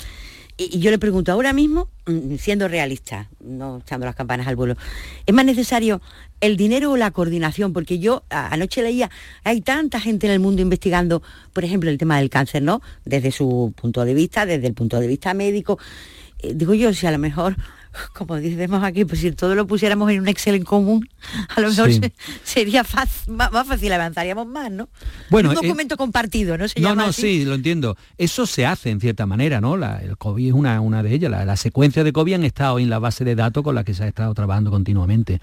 [0.56, 4.76] Y, yo le pregunto, ahora mismo, mm, siendo realista, no echando las campanas al vuelo,
[5.26, 6.00] ¿es más necesario
[6.40, 7.72] el dinero o la coordinación?
[7.72, 9.10] Porque yo anoche leía,
[9.44, 11.22] hay tanta gente en el mundo investigando,
[11.52, 12.80] por ejemplo, el tema del cáncer, ¿no?
[13.04, 15.78] Desde su punto de vista, desde el punto de vista médico.
[16.38, 17.56] Eh, digo yo, si a lo mejor
[18.14, 21.08] como decimos aquí, pues si todo lo pusiéramos en un Excel en común,
[21.54, 21.90] a lo mejor
[22.44, 22.84] sería
[23.28, 24.88] más, fácil, avanzaríamos más, ¿no?
[25.30, 26.66] Bueno, un eh, documento compartido, ¿no?
[26.80, 27.96] no, no, sí, lo entiendo.
[28.18, 29.74] Eso se hace en cierta manera, ¿no?
[29.74, 31.30] el COVID es una, una de ellas.
[31.30, 34.04] La, secuencia de COVID han estado en la base de datos con la que se
[34.04, 35.40] ha estado trabajando continuamente.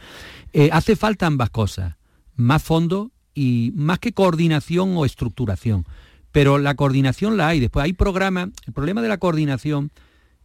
[0.53, 1.95] Eh, hace falta ambas cosas,
[2.35, 5.85] más fondo y más que coordinación o estructuración.
[6.31, 7.59] Pero la coordinación la hay.
[7.59, 8.49] Después hay programas.
[8.67, 9.91] El problema de la coordinación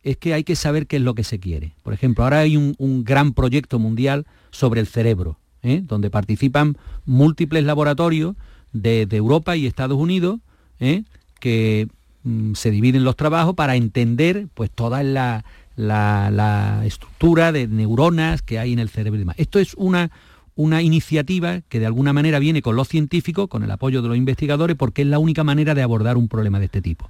[0.04, 1.72] es que hay que saber qué es lo que se quiere.
[1.82, 5.82] Por ejemplo, ahora hay un, gran proyecto mundial sobre el cerebro, ¿eh?
[5.82, 8.36] donde participan múltiples laboratorios
[8.72, 10.40] de, Europa y Estados Unidos,
[10.78, 11.04] ¿eh?
[11.40, 11.88] que
[12.22, 15.42] mm, se dividen los trabajos para entender pues, toda la,
[16.84, 19.36] estructura de neuronas que hay en el cerebro y demás.
[19.38, 20.10] Esto es una,
[20.54, 24.18] una iniciativa que de alguna manera viene con los científicos, con el apoyo de los
[24.18, 27.08] investigadores, porque es la única manera de abordar un problema de este tipo.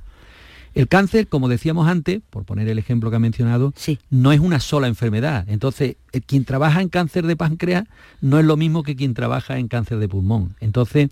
[0.74, 3.72] El cáncer, como decíamos antes, por poner el ejemplo que ha mencionado,
[4.10, 5.44] no es una sola enfermedad.
[5.48, 7.84] Entonces, eh, quien trabaja en cáncer de páncreas
[8.20, 10.56] no es lo mismo que quien trabaja en cáncer de pulmón.
[10.60, 11.10] Entonces,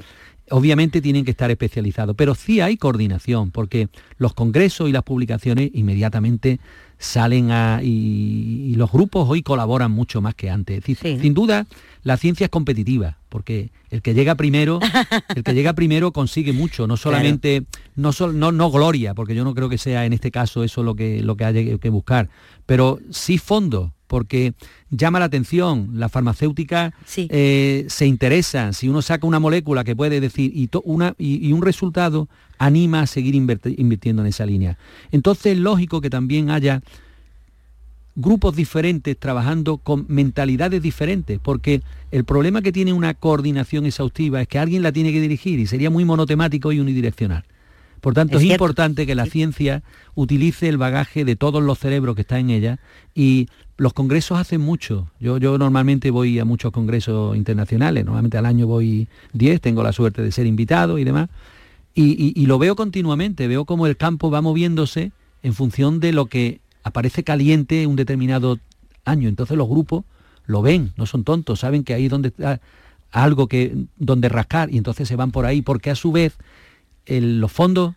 [0.51, 5.71] obviamente tienen que estar especializados, pero sí hay coordinación, porque los congresos y las publicaciones
[5.75, 6.59] inmediatamente
[6.99, 7.81] salen a...
[7.83, 10.83] y, los grupos hoy colaboran mucho más que antes.
[10.85, 11.67] Sin duda,
[12.03, 14.79] la ciencia es competitiva, porque el que llega primero,
[15.35, 17.65] el que llega primero consigue mucho, no solamente,
[17.97, 20.95] no, no, no gloria, porque yo no creo que sea en este caso eso lo
[20.95, 22.29] que, lo que haya que buscar,
[22.67, 24.53] pero sí fondo, porque
[24.91, 30.21] llama la atención, las farmacéuticas eh, se interesan, si uno saca una molécula que puede
[30.21, 34.77] decir y, una, y, un resultado anima a seguir invirtiendo en esa línea.
[35.11, 36.83] Entonces es lógico que también haya
[38.15, 44.49] grupos diferentes trabajando con mentalidades diferentes, porque el problema que tiene una coordinación exhaustiva es
[44.49, 47.45] que alguien la tiene que dirigir y sería muy monotemático y unidireccional.
[48.03, 49.85] Por tanto, es, importante que la ciencia
[50.17, 52.79] utilice el bagaje de todos los cerebros que están en ella
[53.15, 53.47] y
[53.77, 55.09] los congresos hacen mucho.
[55.21, 59.93] Yo, yo normalmente voy a muchos congresos internacionales, normalmente al año voy 10, tengo la
[59.93, 61.29] suerte de ser invitado y demás,
[61.95, 66.61] y, lo veo continuamente, veo cómo el campo va moviéndose en función de lo que
[66.83, 68.59] aparece caliente un determinado
[69.05, 69.29] año.
[69.29, 70.05] Entonces los grupos
[70.47, 72.61] lo ven, no son tontos, saben que ahí es donde está
[73.11, 76.35] algo que donde rascar y entonces se van por ahí porque a su vez
[77.07, 77.95] los fondos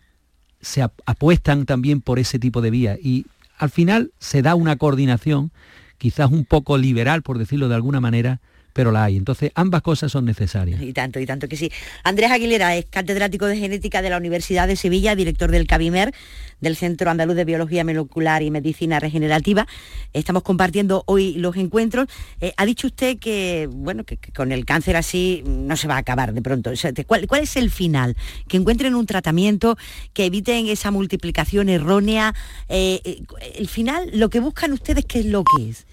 [0.60, 3.26] se apuestan también por ese tipo de vía y
[3.58, 5.50] al final se da una coordinación
[5.96, 8.40] quizás un poco liberal por decirlo de alguna manera
[8.76, 9.16] pero la hay.
[9.16, 10.82] Entonces, ambas cosas son necesarias.
[10.82, 11.72] Y tanto, y tanto que sí.
[12.04, 16.12] Andrés Aguilera es catedrático de genética de la Universidad de Sevilla, director del CABIMER,
[16.60, 19.66] del Centro Andaluz de Biología Molecular y Medicina Regenerativa.
[20.12, 22.08] Estamos compartiendo hoy los encuentros.
[22.42, 26.00] Eh, ha dicho usted que, bueno, que, con el cáncer así no se va a
[26.00, 26.70] acabar de pronto.
[27.06, 28.14] ¿cuál, es el final?
[28.46, 29.78] Que encuentren un tratamiento,
[30.12, 32.34] que eviten esa multiplicación errónea.
[32.68, 33.22] Eh, eh,
[33.54, 35.86] el final, lo que buscan ustedes, ¿qué es lo que es?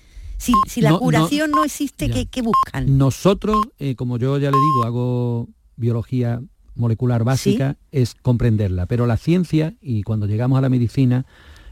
[0.68, 2.98] Si, la curación no, existe, ¿qué, buscan?
[2.98, 6.42] Nosotros, eh, como yo ya le digo, hago biología
[6.76, 11.26] molecular básica, es comprenderla, pero la ciencia y cuando llegamos a la medicina,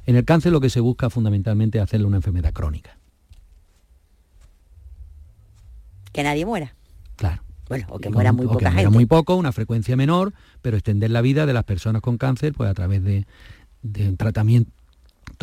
[0.06, 2.98] en el cáncer lo que se busca fundamentalmente es hacerle una enfermedad crónica.
[6.14, 6.74] Que nadie muera.
[7.18, 7.44] Claro.
[7.68, 8.90] Bueno, o que muera muy poca gente.
[8.90, 12.70] muy poco, una frecuencia menor, pero extender la vida de las personas con cáncer pues
[12.70, 13.26] a través de,
[13.82, 14.72] de un tratamiento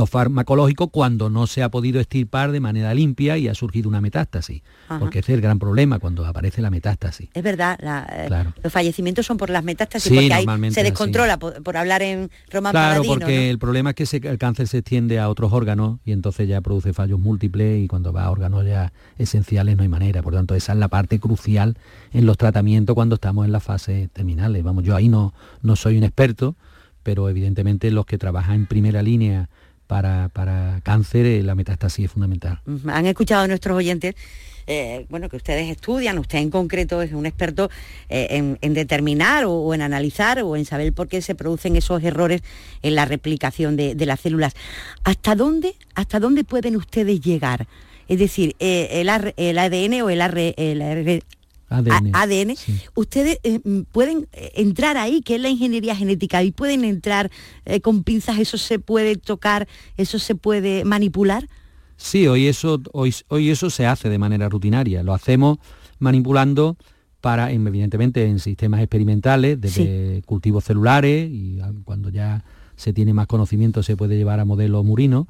[0.06, 4.62] farmacológico cuando no se ha podido estirpar de manera limpia y ha surgido una metástasis,
[4.98, 7.28] porque ese es el gran problema cuando aparece la metástasis.
[7.34, 12.02] Es verdad, eh, los fallecimientos son por las metástasis, porque ahí se descontrola por, hablar
[12.02, 15.98] en román Claro, porque el problema es que el cáncer se extiende a otros órganos
[16.04, 19.88] y entonces ya produce fallos múltiples y cuando va a órganos ya esenciales no hay
[19.88, 20.22] manera.
[20.22, 21.76] Por tanto, esa es la parte crucial
[22.12, 24.62] en los tratamientos cuando estamos en las fases terminales.
[24.62, 26.56] Vamos, yo ahí no, no soy un experto,
[27.02, 29.48] pero evidentemente los que trabajan en primera línea
[29.88, 32.60] para, para cáncer eh, la metástasis es fundamental.
[32.86, 34.14] Han escuchado a nuestros oyentes
[34.70, 37.70] eh, bueno, que ustedes estudian, usted en concreto es un experto
[38.10, 42.42] eh, en, determinar o, en analizar o en saber por qué se producen esos errores
[42.82, 44.52] en la replicación de, las células.
[45.04, 47.66] ¿Hasta dónde, ¿Hasta dónde pueden ustedes llegar?
[48.08, 51.22] Es decir, el, ADN o el, el,
[51.68, 52.54] ADN,
[52.94, 53.60] ustedes eh,
[53.92, 57.30] pueden eh, entrar ahí, que es la ingeniería genética, y pueden entrar
[57.64, 61.48] eh, con pinzas, eso se puede tocar, eso se puede manipular.
[61.96, 65.58] Sí, hoy eso, hoy, hoy eso se hace de manera rutinaria, lo hacemos
[65.98, 66.76] manipulando
[67.20, 72.44] para, evidentemente, en sistemas experimentales, desde cultivos celulares, y cuando ya
[72.76, 75.26] se tiene más conocimiento se puede llevar a modelos murinos,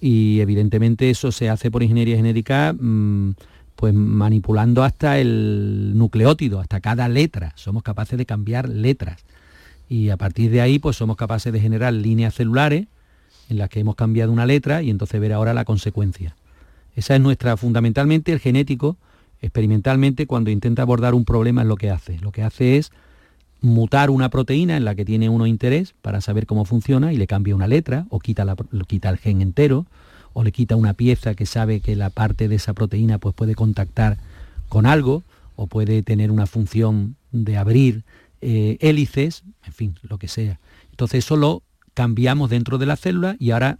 [0.00, 3.34] y evidentemente eso se hace por ingeniería genética mm,
[3.82, 7.52] pues manipulando hasta el nucleótido, hasta cada letra.
[7.56, 9.24] Somos capaces de cambiar letras.
[9.88, 12.86] Y a partir de ahí, pues somos capaces de generar líneas celulares
[13.48, 16.36] en las que hemos cambiado una letra y entonces ver ahora la consecuencia.
[16.94, 18.98] Esa es nuestra, fundamentalmente el genético,
[19.40, 22.20] experimentalmente, cuando intenta abordar un problema es lo que hace.
[22.20, 22.92] Lo que hace es
[23.62, 27.26] mutar una proteína en la que tiene uno interés para saber cómo funciona y le
[27.26, 28.54] cambia una letra o quita, la,
[28.86, 29.86] quita el gen entero
[30.32, 33.54] o le quita una pieza que sabe que la parte de esa proteína pues puede
[33.54, 34.18] contactar
[34.68, 35.22] con algo
[35.56, 38.04] o puede tener una función de abrir
[38.40, 40.58] eh, hélices, en fin, lo que sea.
[40.90, 41.62] Entonces eso lo
[41.94, 43.78] cambiamos dentro de la célula y ahora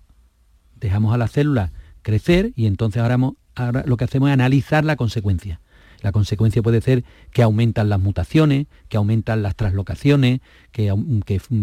[0.79, 3.19] dejamos a la célula crecer y entonces ahora,
[3.55, 5.61] ahora lo que hacemos es analizar la consecuencia.
[6.03, 10.41] La consecuencia puede ser que aumentan las mutaciones, que aumentan las traslocaciones,
[10.73, 10.93] que,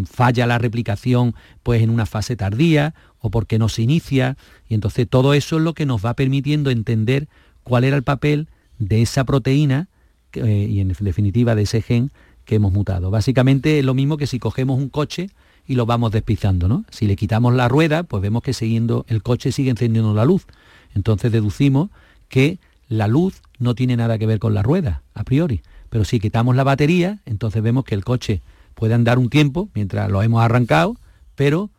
[0.09, 4.37] falla la replicación pues, en una fase tardía o porque no se inicia.
[4.67, 7.27] Y entonces todo eso es lo que nos va permitiendo entender
[7.63, 8.47] cuál era el papel
[8.79, 9.89] de esa proteína
[10.33, 12.11] eh, y en definitiva de ese gen
[12.45, 13.11] que hemos mutado.
[13.11, 15.29] Básicamente es lo mismo que si cogemos un coche
[15.67, 16.85] y lo vamos despistando, ¿no?
[16.89, 20.47] Si le quitamos la rueda, pues vemos que siguiendo el coche sigue encendiendo la luz.
[20.95, 21.89] Entonces deducimos
[22.29, 22.57] que
[22.89, 25.61] la luz no tiene nada que ver con la rueda, a priori.
[25.89, 28.41] Pero si quitamos la batería, entonces vemos que el coche
[28.73, 30.97] puede andar un tiempo mientras lo hemos arrancado,
[31.35, 31.69] pero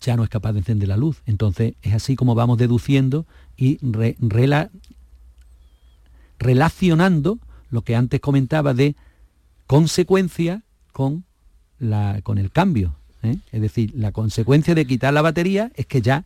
[0.00, 1.22] ya no es capaz de encender la luz.
[1.26, 3.78] Entonces es así como vamos deduciendo y
[6.38, 7.38] relacionando
[7.70, 8.94] lo que antes comentaba de
[9.66, 11.24] consecuencia con,
[11.78, 12.94] la, con el cambio.
[13.22, 13.38] ¿eh?
[13.52, 16.24] Es decir, la consecuencia de quitar la batería es que ya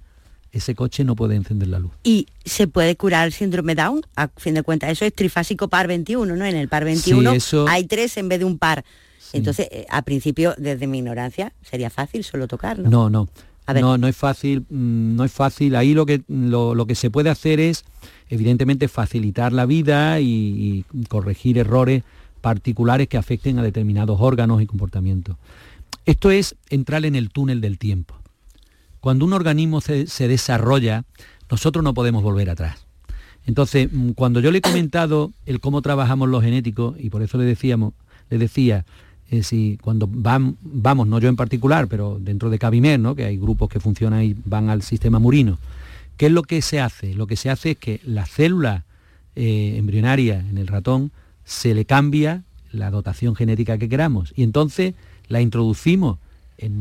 [0.53, 1.93] ese coche no puede encender la luz.
[2.03, 4.03] ¿Y se puede curar el síndrome Down?
[4.17, 6.45] A fin de cuentas, eso es trifásico par 21, ¿no?
[6.45, 7.35] En el par 21
[7.69, 8.85] hay tres en vez de un par.
[9.33, 12.91] Entonces, eh, a principio, desde mi ignorancia, sería fácil solo tocar, ¿no?
[12.91, 13.29] No, no.
[13.75, 15.77] No, no es fácil, mm, no es fácil.
[15.77, 17.85] Ahí lo que, lo, que se puede hacer es,
[18.29, 22.03] evidentemente, facilitar la vida y, corregir errores
[22.41, 25.37] particulares que afecten a determinados órganos y comportamientos.
[26.07, 28.15] Esto es entrar en el túnel del tiempo.
[29.01, 31.05] Cuando un organismo se, desarrolla,
[31.51, 32.79] nosotros no podemos volver atrás.
[33.47, 37.39] Entonces, mm, cuando yo le he comentado el cómo trabajamos los genéticos, y por eso
[37.39, 37.95] le decíamos,
[38.29, 38.85] le decía,
[39.31, 43.15] eh, si cuando vamos, no yo en particular, pero dentro de Cabimer, ¿no?
[43.15, 45.59] que hay grupos que funcionan y van al sistema murino,
[46.17, 47.15] ¿qué es lo que se hace?
[47.15, 48.85] Lo que se hace es que las células
[49.37, 51.13] eh, embrionaria en el ratón,
[51.45, 54.95] se le cambia la dotación genética que queramos y entonces
[55.29, 56.19] la introducimos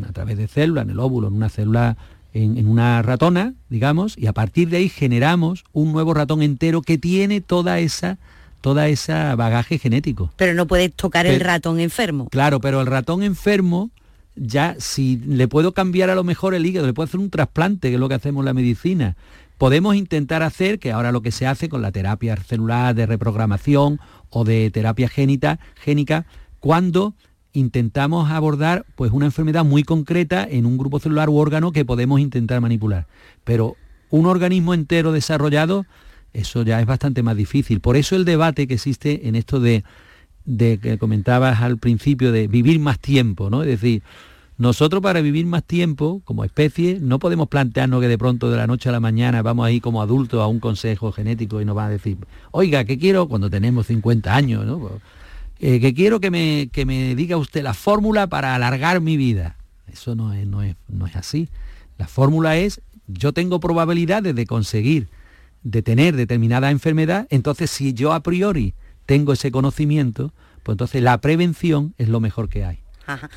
[0.07, 1.97] a través de células, en el óvulo, en una célula,
[2.33, 6.97] en, una ratona, digamos, y a partir de ahí generamos un nuevo ratón entero que
[6.97, 8.17] tiene toda esa
[8.61, 10.31] toda esa bagaje genético.
[10.35, 12.27] Pero no puedes tocar el ratón enfermo.
[12.29, 13.89] Claro, pero el ratón enfermo
[14.35, 17.89] ya si le puedo cambiar a lo mejor el hígado, le puedo hacer un trasplante,
[17.89, 19.15] que es lo que hacemos en la medicina.
[19.57, 23.99] Podemos intentar hacer, que ahora lo que se hace con la terapia celular de reprogramación
[24.29, 26.25] o de terapia génica, génica
[26.59, 27.13] cuando
[27.53, 32.19] intentamos abordar pues una enfermedad muy concreta en un grupo celular u órgano que podemos
[32.19, 33.07] intentar manipular.
[33.43, 33.75] Pero
[34.09, 35.85] un organismo entero desarrollado,
[36.33, 37.79] eso ya es bastante más difícil.
[37.79, 39.83] Por eso el debate que existe en esto de,
[40.45, 43.63] de que comentabas al principio de vivir más tiempo, ¿no?
[43.63, 44.03] Es decir,
[44.57, 48.67] nosotros para vivir más tiempo como especie no podemos plantearnos que de pronto de la
[48.67, 51.77] noche a la mañana vamos a ir como adultos a un consejo genético y nos
[51.77, 52.17] van a decir,
[52.51, 54.65] oiga, ¿qué quiero cuando tenemos 50 años?
[54.65, 54.99] ¿no?
[55.59, 59.57] Eh, que quiero que me, que me diga usted la fórmula para alargar mi vida.
[59.91, 61.49] Eso no es, no es, no es así.
[61.97, 65.09] La fórmula es, yo tengo probabilidades de conseguir,
[65.63, 68.73] de tener determinada enfermedad, entonces si yo a priori
[69.05, 72.79] tengo ese conocimiento, pues entonces la prevención es lo mejor que hay.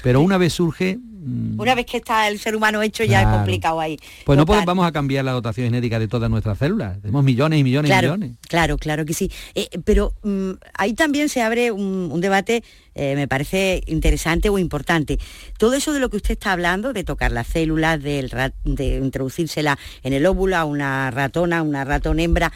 [0.02, 0.98] Pero una vez surge...
[0.98, 3.96] Mm, una vez que está el ser humano hecho ya es complicado ahí.
[4.24, 7.00] Pues no podemos, vamos a cambiar la dotación genética de todas nuestras células.
[7.00, 8.32] Tenemos millones y millones y millones.
[8.48, 9.30] Claro, claro que sí.
[9.54, 15.18] Eh, pero mm, ahí también se abre un, debate, eh, me parece interesante o importante.
[15.58, 19.78] Todo eso de lo que usted está hablando, de tocar las células, de, de introducírsela
[20.02, 22.52] en el óvulo a una ratona, una ratón hembra,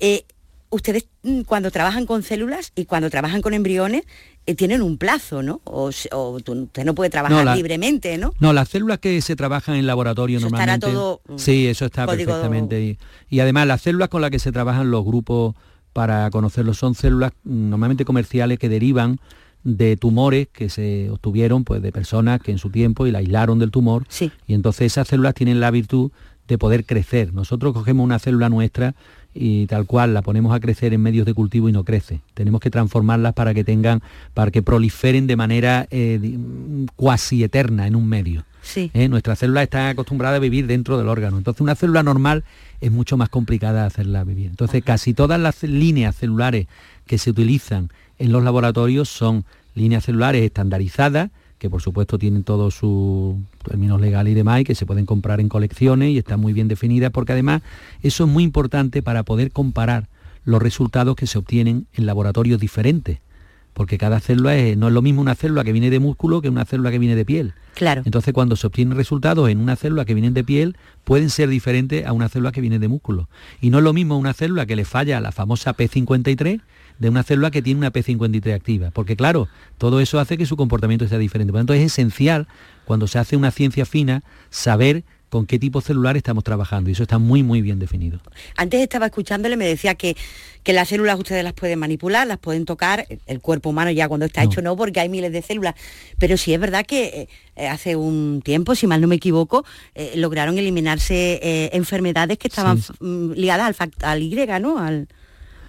[0.00, 0.24] eh,
[0.74, 4.02] ustedes mm, cuando trabajan con células y cuando trabajan con embriones,
[4.46, 5.60] eh, tienen un plazo, ¿no?
[5.64, 8.34] O, usted no puede trabajar libremente, ¿no?
[8.40, 10.88] No, las células que se trabajan en laboratorio normalmente...
[10.88, 12.98] todo, mm, sí, eso está perfectamente.
[13.30, 15.54] Y, además las células con las que se trabajan los grupos
[15.92, 19.18] para conocerlos son células mm, normalmente comerciales que derivan
[19.62, 23.58] de tumores que se obtuvieron pues de personas que en su tiempo y la aislaron
[23.58, 24.30] del tumor sí.
[24.46, 26.10] y entonces esas células tienen la virtud
[26.48, 27.32] de poder crecer.
[27.32, 28.94] Nosotros cogemos una célula nuestra
[29.34, 32.20] y tal cual la ponemos a crecer en medios de cultivo y no crece.
[32.34, 36.38] Tenemos que transformarlas para que tengan, para que proliferen de manera eh,
[36.96, 38.44] cuasi eterna en un medio.
[38.62, 38.90] Sí.
[38.94, 39.08] ¿Eh?
[39.08, 41.36] Nuestras células están acostumbradas a vivir dentro del órgano.
[41.36, 42.44] Entonces una célula normal
[42.80, 44.46] es mucho más complicada hacerla vivir.
[44.46, 46.68] Entonces casi todas las líneas celulares
[47.06, 49.44] que se utilizan en los laboratorios son
[49.74, 51.30] líneas celulares estandarizadas,
[51.64, 55.40] que por supuesto tienen todos sus términos legales y demás y que se pueden comprar
[55.40, 57.62] en colecciones y están muy bien definidas porque además
[58.02, 60.08] eso es muy importante para poder comparar
[60.44, 63.20] los resultados que se obtienen en laboratorios diferentes
[63.72, 66.66] porque cada célula no es lo mismo una célula que viene de músculo que una
[66.66, 67.54] célula que viene de piel.
[67.74, 68.02] Claro.
[68.04, 72.06] Entonces, cuando se obtienen resultados en una célula que viene de piel, pueden ser diferentes
[72.06, 73.28] a una célula que viene de músculo.
[73.60, 76.60] Y no es lo mismo una célula que le falla a la famosa P53
[76.98, 78.90] de una célula que tiene una P53 activa.
[78.90, 81.52] Porque claro, todo eso hace que su comportamiento sea diferente.
[81.52, 82.46] Por lo tanto, es esencial,
[82.84, 85.04] cuando se hace una ciencia fina, saber
[85.34, 88.20] con qué tipo celular estamos trabajando y eso está muy muy bien definido.
[88.56, 90.16] Antes estaba escuchándole, me decía que,
[90.62, 94.26] que las células ustedes las pueden manipular, las pueden tocar, el cuerpo humano ya cuando
[94.26, 95.74] está hecho no, porque hay miles de células,
[96.18, 99.64] pero sí es verdad que eh, hace un tiempo, si mal no me equivoco,
[99.96, 104.78] eh, lograron eliminarse eh, enfermedades que estaban mm, ligadas al, al Y, ¿no?
[104.78, 105.08] Al,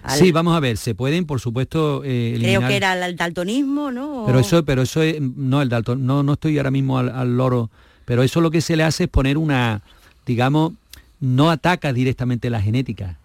[0.08, 4.24] Sí, vamos a ver, se pueden, por supuesto, eh, Creo que era el daltonismo, ¿no?
[4.26, 7.70] Pero eso, pero eso es, no, el dalton, no, no estoy ahora mismo al, loro,
[8.04, 9.82] pero eso lo que se le hace es poner una,
[10.24, 10.72] digamos,
[11.20, 13.18] no ataca directamente la genética.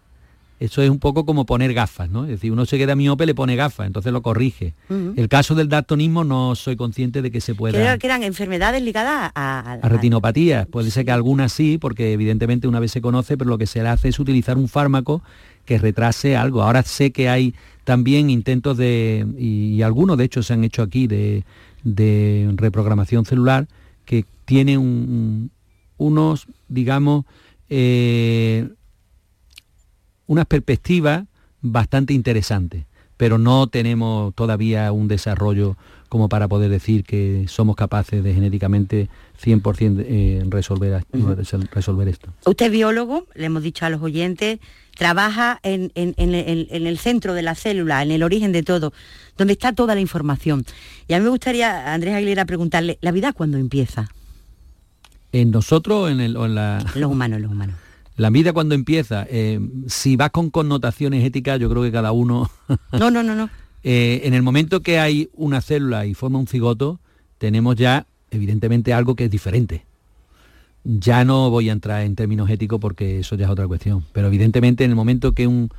[0.60, 2.26] Eso es un poco como poner gafas, ¿no?
[2.26, 4.76] Es decir, uno se queda miope, le pone gafas, entonces lo corrige.
[4.90, 7.80] El caso del daltonismo no soy consciente de que se pueda...
[7.80, 9.80] Creo que eran enfermedades ligadas a...
[9.82, 10.68] A, retinopatías.
[10.68, 13.82] Puede ser que algunas sí, porque evidentemente una vez se conoce, pero lo que se
[13.82, 15.24] le hace es utilizar un fármaco
[15.66, 16.62] que retrase algo.
[16.62, 21.08] Ahora sé que hay también intentos de, y, algunos de hecho se han hecho aquí,
[21.08, 21.44] de,
[22.56, 23.68] reprogramación celular,
[24.06, 25.50] que tienen
[25.98, 27.26] unos, digamos,
[27.70, 28.70] eh,
[30.28, 31.26] unas perspectivas
[31.62, 32.86] bastante interesantes,
[33.18, 35.78] pero no tenemos todavía un desarrollo
[36.12, 39.08] como para poder decir que somos capaces de genéticamente
[39.42, 41.06] 100% eh, resolver,
[41.72, 42.34] resolver esto.
[42.46, 44.60] Usted es biólogo, le hemos dicho a los oyentes,
[44.98, 48.94] trabaja en, el centro de la célula, en el origen de todo,
[49.38, 50.66] donde está toda la información.
[51.08, 54.10] Y a mí me gustaría, Andrés Aguilera, preguntarle, ¿la vida cuándo empieza?
[55.32, 56.86] ¿En nosotros en, el, o en la...?
[56.96, 57.76] Los humanos, los humanos.
[58.18, 62.52] La vida cuando empieza, eh, si va con connotaciones éticas, yo creo que cada uno...
[62.92, 63.50] no, no, no, no.
[63.84, 67.00] Eh, en el momento que hay una célula y forma un cigoto,
[67.38, 69.86] tenemos ya, evidentemente, algo que es diferente
[70.84, 74.04] ya no voy a entrar en términos éticos porque eso ya es otra cuestión.
[74.14, 75.70] Pero evidentemente en el momento que un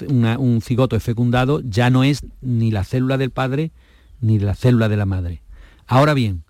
[0.00, 3.72] un cigoto es fecundado, ya no es ni la célula del padre
[4.20, 5.42] ni la célula de la madre.
[5.86, 6.44] Ahora bien,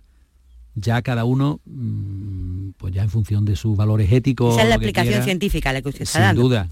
[0.74, 4.54] ya cada uno, mm, pues ya en función de sus valores éticos.
[4.54, 6.68] Esa es la explicación científica la que usted está Sin duda,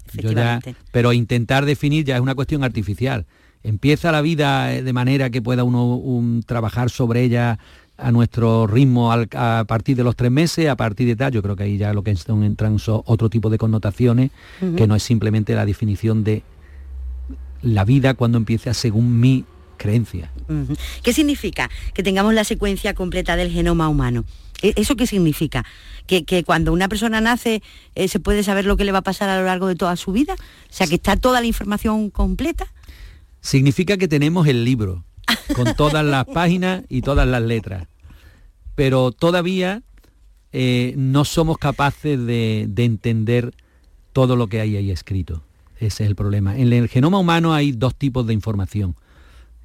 [0.92, 3.26] pero intentar definir ya es una cuestión artificial.
[3.62, 7.58] Empieza la vida eh, de manera que pueda uno trabajar sobre ella
[8.00, 11.56] a nuestro ritmo a partir de los tres meses, a partir de tal, yo creo
[11.56, 14.30] que ahí ya lo que entran son otro tipo de connotaciones,
[14.76, 16.42] que no es simplemente la definición de
[17.62, 19.44] la vida cuando empieza según mi
[19.76, 20.30] creencia.
[21.02, 24.24] ¿Qué significa que tengamos la secuencia completa del genoma humano?
[24.62, 25.64] ¿E-, ¿Eso qué significa?
[26.06, 27.62] ¿Que, cuando una persona nace
[27.94, 29.96] eh, se puede saber lo que le va a pasar a lo largo de toda
[29.96, 30.34] su vida?
[30.34, 32.66] O sea, que está toda la información completa.
[33.40, 35.04] Significa que tenemos el libro,
[35.54, 37.86] con todas las páginas y todas las letras.
[38.80, 39.82] Pero todavía
[40.54, 43.52] eh, no somos capaces de, entender
[44.14, 45.42] todo lo que hay ahí escrito.
[45.76, 46.56] Ese es el problema.
[46.56, 48.96] En el genoma humano hay dos tipos de información.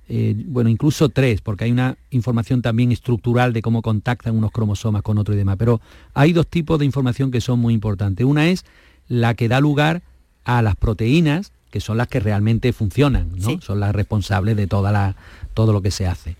[0.09, 5.01] Eh, bueno, incluso tres, porque hay una información también estructural de cómo contactan unos cromosomas
[5.01, 5.55] con otro y demás.
[5.57, 5.79] Pero
[6.13, 8.25] hay dos tipos de información que son muy importantes.
[8.25, 8.65] Una es
[9.07, 10.01] la que da lugar
[10.43, 13.61] a las proteínas, que son las que realmente funcionan, ¿no?
[13.61, 15.15] Son las responsables de toda la,
[15.53, 16.35] todo lo que se hace.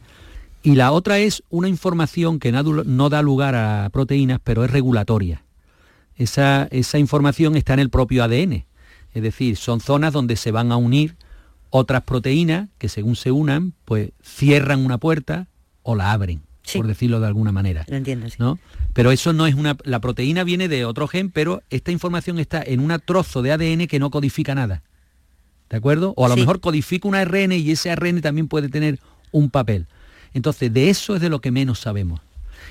[0.66, 5.44] Y la otra es una información que no da lugar a proteínas, pero es regulatoria.
[6.16, 8.66] Esa, esa información está en el propio ADN.
[9.14, 11.16] Es decir, son zonas donde se van a unir
[11.70, 15.48] otras proteínas que según se unan, pues cierran una puerta
[15.84, 16.42] o la abren,
[16.74, 17.86] por decirlo de alguna manera.
[17.88, 18.38] Lo entiendo, sí.
[18.40, 18.60] ¿no?
[18.94, 19.78] Pero eso no es una...
[19.84, 23.88] La proteína viene de otro gen, pero esta información está en un trozo de ADN
[23.88, 24.84] que no codifica nada.
[25.70, 26.14] ¿de acuerdo?
[26.16, 29.00] O a lo mejor codifica un ARN y ese ARN también puede tener
[29.32, 29.88] un papel.
[30.36, 32.20] Entonces, de eso es de lo que menos sabemos.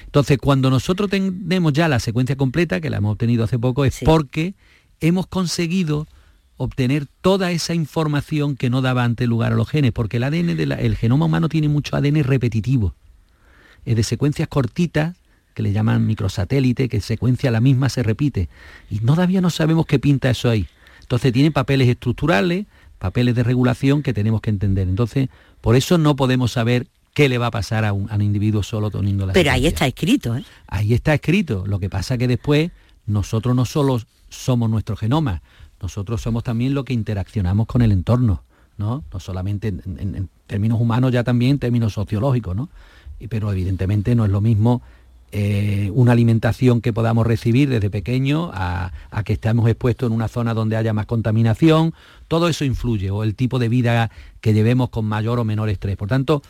[0.04, 4.00] Entonces, cuando nosotros tenemos ya la secuencia completa, que la hemos obtenido hace poco, es
[4.04, 4.54] porque
[5.00, 6.06] hemos conseguido
[6.58, 10.56] obtener toda esa información que no daba antes lugar a los genes, porque el ADN
[10.56, 12.94] del genoma humano tiene mucho ADN repetitivo,
[13.84, 15.16] es de secuencias cortitas
[15.54, 18.48] que le llaman microsatélite, que secuencia la misma se repite,
[18.90, 20.68] y todavía no sabemos qué pinta eso ahí.
[21.00, 22.66] Entonces tiene papeles estructurales,
[22.98, 24.86] papeles de regulación que tenemos que entender.
[24.86, 25.28] Entonces,
[25.60, 29.24] por eso no podemos saber qué le va a pasar a un, individuo solo teniendo
[29.26, 30.44] la Pero ahí está escrito, ¿eh?
[30.66, 31.64] Ahí está escrito.
[31.66, 32.70] Lo que pasa que después
[33.06, 35.40] nosotros no solo somos nuestro genoma,
[35.80, 38.42] nosotros somos también lo que interaccionamos con el entorno,
[38.76, 39.04] ¿no?
[39.12, 42.68] No solamente en, términos humanos, ya también en términos sociológicos, ¿no?
[43.30, 44.82] pero evidentemente no es lo mismo
[45.36, 48.92] eh, una alimentación que podamos recibir desde pequeño a,
[49.24, 51.92] que estemos expuestos en una zona donde haya más contaminación,
[52.28, 55.96] todo eso influye, o el tipo de vida que llevemos con mayor o menor estrés.
[55.96, 56.42] Por tanto,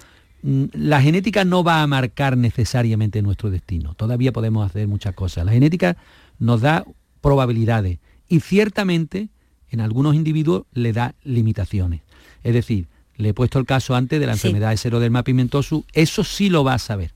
[0.45, 5.47] la genética no va a marcar necesariamente nuestro destino, todavía podemos hacer muchas cosas.
[5.47, 5.97] La genética
[6.38, 6.84] nos da
[7.20, 9.28] probabilidades y ciertamente
[9.70, 12.03] en algunos individuos le da limitaciones.
[12.42, 12.86] Es decir,
[13.16, 16.62] le he puesto el caso antes de la enfermedad de seroderma pigmentosa, eso sí lo
[16.62, 17.12] va a saber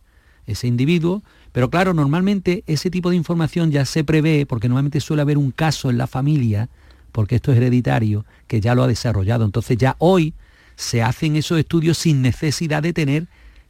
[0.47, 1.23] ese individuo
[1.53, 5.51] pero claro, normalmente ese tipo de información ya se prevé, porque normalmente suele haber un
[5.51, 6.69] caso en la familia,
[7.13, 9.45] porque esto es hereditario, que ya lo ha desarrollado.
[9.45, 10.35] Entonces ya hoy
[10.79, 13.27] se hacen esos estudios sin necesidad de tener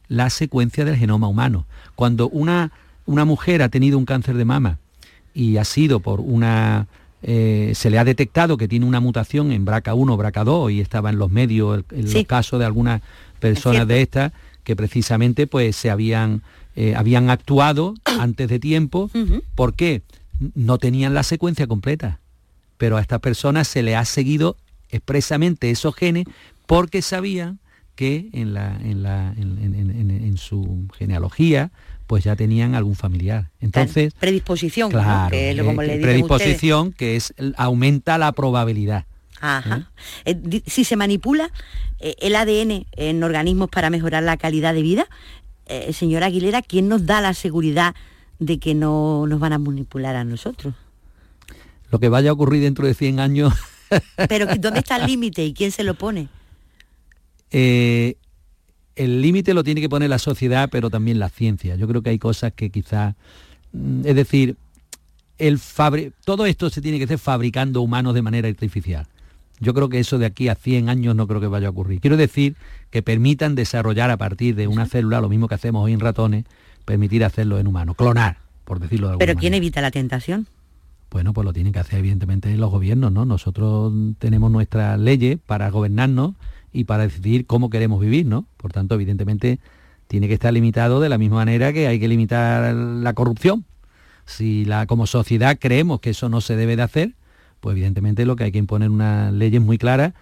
[0.07, 1.65] la secuencia del genoma humano.
[1.95, 2.71] Cuando una,
[3.07, 4.77] una mujer ha tenido un cáncer de mama
[5.33, 6.87] y ha sido por una...
[7.23, 11.09] Eh, se le ha detectado que tiene una mutación en BRCA1 o BRCA2 y estaba
[11.09, 13.01] en los medios en los casos de algunas
[13.39, 14.31] personas de estas
[14.63, 16.43] que precisamente pues se habían
[16.75, 19.09] eh, habían actuado antes de tiempo.
[19.55, 20.03] ¿Por qué?
[20.53, 22.19] No tenían la secuencia completa.
[22.77, 24.55] Pero a estas personas se le ha seguido
[24.91, 26.25] expresamente esos genes
[26.69, 27.57] porque sabían
[27.95, 31.71] que en, la, en, la, en, su genealogía
[32.05, 33.49] pues ya tenían algún familiar.
[33.59, 39.05] Entonces, predisposición, claro, que es como le predisposición que es aumenta la probabilidad.
[39.41, 39.89] Ajá.
[40.25, 40.39] ¿Eh?
[40.51, 41.49] Eh, si se manipula
[41.97, 45.07] el ADN en organismos para mejorar la calidad de vida,
[45.65, 47.95] eh, señora Aguilera, ¿quién nos da la seguridad
[48.37, 50.75] de que no nos van a manipular a nosotros?
[51.89, 53.55] Lo que vaya a ocurrir dentro de 100 años.
[54.29, 56.29] Pero ¿dónde está el límite y quién se lo pone?
[57.51, 58.15] Eh,
[58.95, 61.75] el límite lo tiene que poner la sociedad, pero también la ciencia.
[61.75, 63.15] Yo creo que hay cosas que quizás...
[63.71, 64.57] Mm, es decir,
[65.37, 65.59] el
[66.25, 69.07] todo esto se tiene que hacer fabricando humanos de manera artificial.
[69.61, 71.99] Yo creo que eso de aquí a 100 años no creo que vaya a ocurrir.
[71.99, 72.55] Quiero decir
[72.91, 76.45] que permitan desarrollar a partir de una célula, lo mismo que hacemos hoy en ratones,
[76.85, 80.47] permitir hacerlo en humanos, clonar, por decirlo de alguna ¿Pero quién evita la tentación?
[81.11, 83.25] Bueno, pues lo tienen que hacer evidentemente los gobiernos, ¿no?
[83.25, 86.35] Nosotros tenemos nuestras leyes para gobernarnos
[86.71, 88.45] y para decidir cómo queremos vivir, ¿no?
[88.57, 89.59] Por tanto, evidentemente
[90.07, 93.65] tiene que estar limitado de la misma manera que hay que limitar la corrupción.
[94.25, 97.13] Si la, como sociedad creemos que eso no se debe de hacer,
[97.59, 100.13] pues evidentemente lo que hay que imponer unas leyes muy claras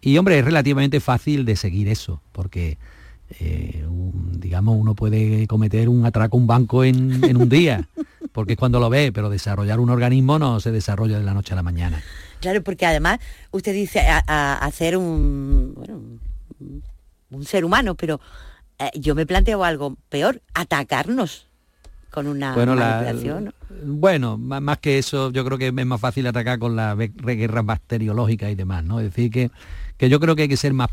[0.00, 2.78] Y hombre, es relativamente fácil de seguir eso, porque
[3.40, 3.84] eh,
[4.32, 7.88] digamos, uno puede cometer un atraco a un banco en, un día,
[8.32, 11.52] porque es cuando lo ve, pero desarrollar un organismo no se desarrolla de la noche
[11.52, 12.02] a la mañana.
[12.40, 13.18] Claro, porque además
[13.50, 16.00] usted dice hacer un, bueno,
[17.30, 18.20] un ser humano, pero
[18.78, 21.46] eh, yo me planteo algo peor, atacarnos
[22.10, 23.54] con una bueno, manipulación.
[23.84, 28.50] bueno, más que eso, yo creo que es más fácil atacar con las guerras bacteriológicas
[28.50, 29.00] y demás, ¿no?
[29.00, 29.50] Es decir, que,
[29.98, 30.88] que yo creo que hay que ser más...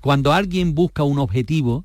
[0.00, 1.84] Cuando alguien busca un objetivo,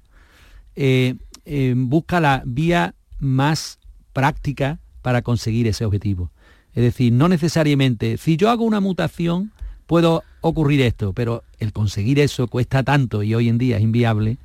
[0.76, 3.78] eh, eh, busca la vía más
[4.12, 6.32] práctica para conseguir ese objetivo.
[6.80, 9.52] Es decir, no necesariamente, si yo hago una mutación,
[9.86, 14.38] puedo ocurrir esto, pero el conseguir eso cuesta tanto y hoy en día es inviable,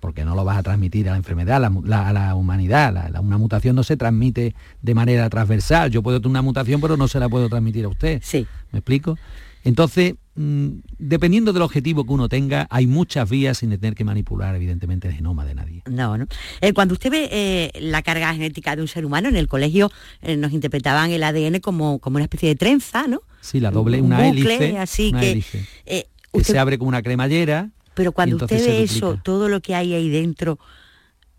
[0.00, 3.20] porque no lo vas a transmitir a la enfermedad, a la, humanidad.
[3.20, 5.90] una mutación no se transmite de manera transversal.
[5.90, 8.20] Yo puedo tener una mutación, pero no se la puedo transmitir a usted.
[8.22, 8.46] Sí.
[8.72, 9.18] ¿Me explico?
[9.66, 14.54] Entonces, mm, dependiendo del objetivo que uno tenga, hay muchas vías sin tener que manipular,
[14.54, 15.82] evidentemente, el genoma de nadie.
[15.86, 16.26] No, no.
[16.60, 19.90] Eh, cuando usted ve eh, la carga genética de un ser humano, en el colegio
[20.22, 23.20] eh, nos interpretaban el ADN como, como una especie de trenza, ¿no?
[23.40, 24.78] Sí, la doble, una hélice.
[24.78, 25.44] Así que,
[25.84, 29.94] que se abre como una cremallera pero cuando usted ve eso, todo lo que hay
[29.94, 30.58] ahí dentro,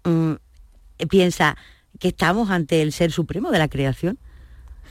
[0.04, 0.34] mm,
[1.08, 1.56] piensa
[2.00, 4.18] que estamos ante el ser supremo de la creación.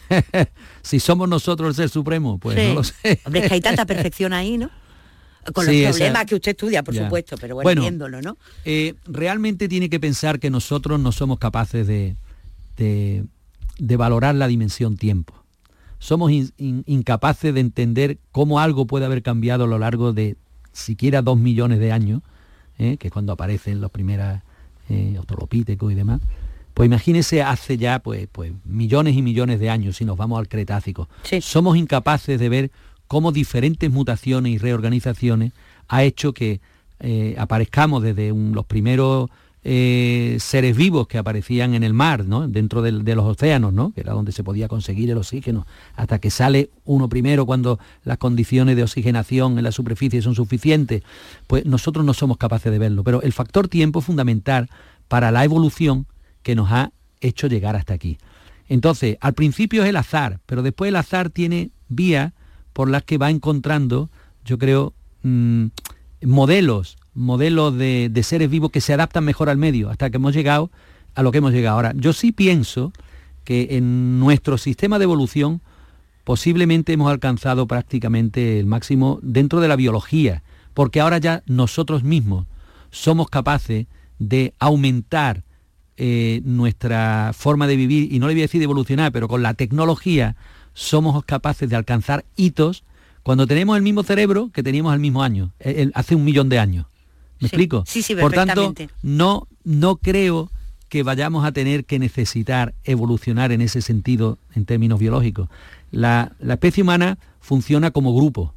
[0.82, 3.20] si somos nosotros el ser supremo, pues no lo sé.
[3.24, 4.70] Hombre, es que hay tanta perfección ahí, ¿no?
[5.52, 8.36] Con los problemas que usted estudia, por supuesto, pero bueno, viéndolo, ¿no?
[8.64, 12.16] Eh, realmente tiene que pensar que nosotros no somos capaces de,
[12.76, 15.34] de, valorar la dimensión tiempo.
[15.98, 20.36] Somos incapaces de entender cómo algo puede haber cambiado a lo largo de
[20.72, 22.22] siquiera dos millones de años,
[22.78, 22.96] ¿eh?
[22.96, 24.40] que es cuando aparecen los primeros
[24.88, 26.20] eh, y demás,
[26.76, 30.46] pues imagínese hace ya pues, pues millones y millones de años si nos vamos al
[30.46, 31.08] Cretácico.
[31.40, 32.70] Somos incapaces de ver
[33.06, 35.54] cómo diferentes mutaciones y reorganizaciones
[35.88, 36.60] ha hecho que
[37.00, 39.30] eh, aparezcamos desde los primeros
[39.64, 42.46] eh, seres vivos que aparecían en el mar, ¿no?
[42.46, 43.92] dentro de, los océanos, ¿no?
[43.94, 48.18] que era donde se podía conseguir el oxígeno, hasta que sale uno primero cuando las
[48.18, 51.02] condiciones de oxigenación en la superficie son suficientes,
[51.46, 53.02] pues nosotros no somos capaces de verlo.
[53.02, 54.68] Pero el factor tiempo es fundamental
[55.08, 56.06] para la evolución
[56.46, 58.18] que nos ha hecho llegar hasta aquí.
[58.68, 62.34] Entonces, al principio es el azar, pero después el azar tiene vías
[62.72, 64.10] por las que va encontrando,
[64.44, 64.94] yo creo,
[65.24, 65.66] mm,
[66.22, 70.70] modelos modelos de, seres vivos que se adaptan mejor al medio, hasta que hemos llegado
[71.16, 71.92] a lo que hemos llegado ahora.
[71.96, 72.92] Yo sí pienso
[73.42, 75.62] que en nuestro sistema de evolución
[76.22, 80.44] posiblemente hemos alcanzado prácticamente el máximo dentro de la biología,
[80.74, 82.46] porque ahora ya nosotros mismos
[82.92, 83.86] somos capaces
[84.20, 85.42] de aumentar
[85.96, 89.42] eh, nuestra forma de vivir, y no le voy a decir de evolucionar, pero con
[89.42, 90.36] la tecnología
[90.74, 92.84] somos capaces de alcanzar hitos
[93.22, 95.52] cuando tenemos el mismo cerebro que teníamos al mismo año,
[95.94, 96.86] hace un millón de años.
[97.40, 97.84] ¿Me explico?
[97.86, 100.50] Sí, sí, Por tanto, no, no creo
[100.88, 105.48] que vayamos a tener que necesitar evolucionar en ese sentido en términos biológicos.
[105.90, 108.54] La, especie humana funciona como grupo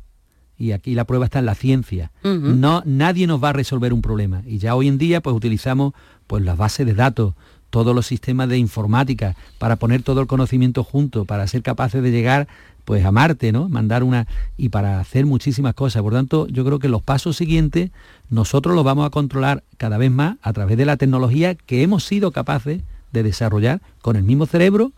[0.58, 2.12] y aquí la prueba está en la ciencia.
[2.24, 5.94] no, nadie nos va a resolver un problema y ya hoy en día pues utilizamos
[6.30, 7.34] pues las bases de datos,
[7.72, 12.12] todos los sistemas de informática para poner todo el conocimiento junto, para ser capaces de
[12.12, 12.48] llegar
[12.86, 13.68] pues a Marte, ¿no?
[13.68, 16.04] Mandar una y para hacer muchísimas cosas.
[16.04, 17.90] Por tanto, yo creo que los pasos siguientes
[18.30, 22.04] nosotros los vamos a controlar cada vez más a través de la tecnología que hemos
[22.04, 24.92] sido capaces de desarrollar con el mismo cerebro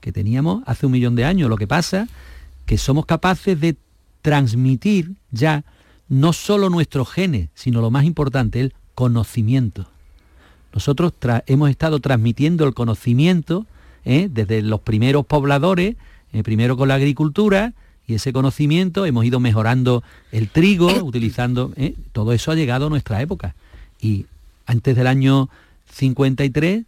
[0.00, 1.50] que teníamos hace un millón de años.
[1.50, 2.08] Lo que pasa
[2.64, 3.76] que somos capaces de
[4.22, 5.62] transmitir ya
[6.08, 9.90] no solo nuestros genes, sino lo más importante, el conocimiento.
[10.74, 11.12] Nosotros
[11.46, 13.64] hemos estado transmitiendo el conocimiento
[14.04, 14.28] ¿eh?
[14.30, 15.94] desde los primeros pobladores
[16.32, 17.74] eh, primero con la agricultura
[18.08, 20.02] y ese conocimiento hemos ido mejorando
[20.32, 23.54] el trigo, utilizando, eh, todo eso ha llegado a nuestra época.
[24.00, 24.26] Y
[24.66, 25.48] antes del año
[25.92, 26.84] 53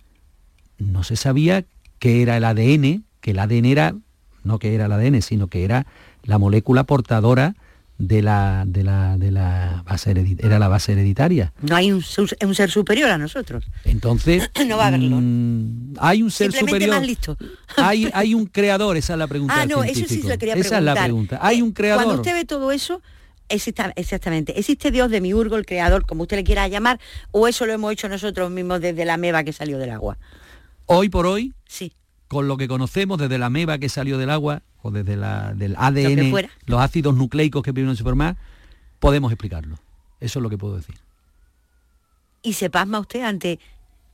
[0.79, 1.65] no se sabía
[2.01, 3.95] qué era el ADN, que el ADN era,
[4.43, 5.87] no que era el ADN, sino que era
[6.25, 7.55] la molécula portadora
[7.99, 11.53] de la, de la, de la base era la base hereditaria.
[11.63, 12.05] No hay un,
[12.43, 13.65] un, ser superior a nosotros.
[13.85, 15.17] Entonces, no va a haberlo.
[15.21, 16.91] Mm, hay un ser superior.
[16.91, 17.37] Más listo.
[17.77, 19.55] hay, hay un creador, esa es la pregunta.
[19.57, 20.67] Ah, no, eso sí lo quería preguntar.
[20.67, 21.39] Esa es la pregunta.
[21.41, 22.05] Hay un creador.
[22.05, 23.01] Cuando usted ve todo eso,
[23.49, 24.59] exactamente.
[24.59, 27.73] ¿Existe Dios de mi urgo, el creador, como usted le quiera llamar, o eso lo
[27.73, 30.19] hemos hecho nosotros mismos desde la meba que salió del agua?
[30.87, 31.93] Hoy por hoy, sí.
[32.29, 35.75] Con lo que conocemos desde la meba que salió del agua, o desde la, del
[35.77, 36.33] ADN,
[36.67, 38.37] los ácidos nucleicos que primero se forman,
[38.99, 39.79] podemos explicarlo.
[40.21, 40.97] Eso es lo que puedo decir.
[42.43, 43.59] ¿Y se pasma usted ante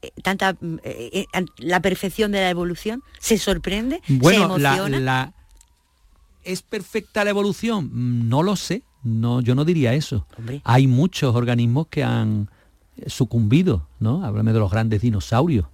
[0.00, 3.02] eh, tanta eh, eh, la perfección de la evolución?
[3.18, 4.00] ¿Se sorprende?
[4.08, 5.32] Bueno, La,
[6.42, 8.28] ¿es perfecta la evolución?
[8.28, 8.82] No lo sé.
[9.04, 10.26] No, yo no diría eso.
[10.38, 10.60] Hombre.
[10.64, 12.48] Hay muchos organismos que han
[13.06, 14.24] sucumbido, ¿no?
[14.24, 15.66] Háblame de los grandes dinosaurios.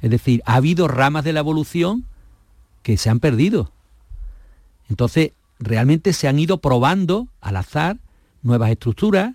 [0.00, 2.04] Es decir, ha habido ramas de la evolución
[2.82, 3.72] que se han perdido.
[4.88, 7.98] Entonces, realmente se han ido probando al azar
[8.42, 9.34] nuevas estructuras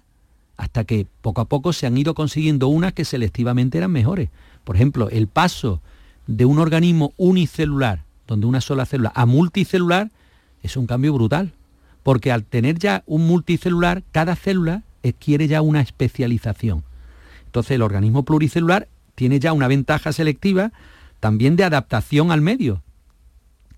[0.58, 4.30] hasta que poco a poco se han ido consiguiendo unas que selectivamente eran mejores.
[4.64, 5.82] Por ejemplo, el paso
[6.28, 10.12] de un organismo unicelular, donde una sola célula, a multicelular,
[10.64, 11.54] es un cambio brutal.
[12.04, 16.84] Porque al tener ya un multicelular, cada célula adquiere ya una especialización.
[17.46, 20.72] Entonces el organismo pluricelular tiene ya una ventaja selectiva
[21.20, 22.84] también de adaptación al medio.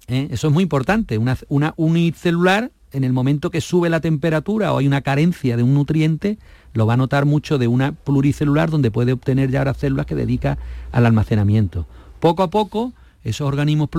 [0.08, 0.28] ¿Eh?
[0.32, 1.18] Eso es muy importante.
[1.18, 5.74] Una, unicelular, en el momento que sube la temperatura o hay una carencia de un
[5.74, 6.40] nutriente,
[6.74, 10.16] lo va a notar mucho de una pluricelular donde puede obtener ya ahora células que
[10.16, 10.58] dedica
[10.92, 11.86] al almacenamiento.
[12.20, 13.90] Poco a poco, esos organismos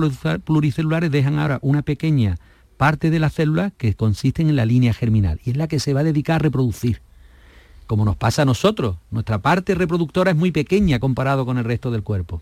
[0.43, 2.37] pluricelulares dejan ahora una pequeña
[2.77, 5.93] parte de las células que consisten en la línea germinal y es la que se
[5.93, 7.01] va a dedicar a reproducir.
[7.89, 11.89] Como nos pasa a nosotros, nuestra parte reproductora es muy pequeña comparado con el resto
[11.89, 12.39] del cuerpo.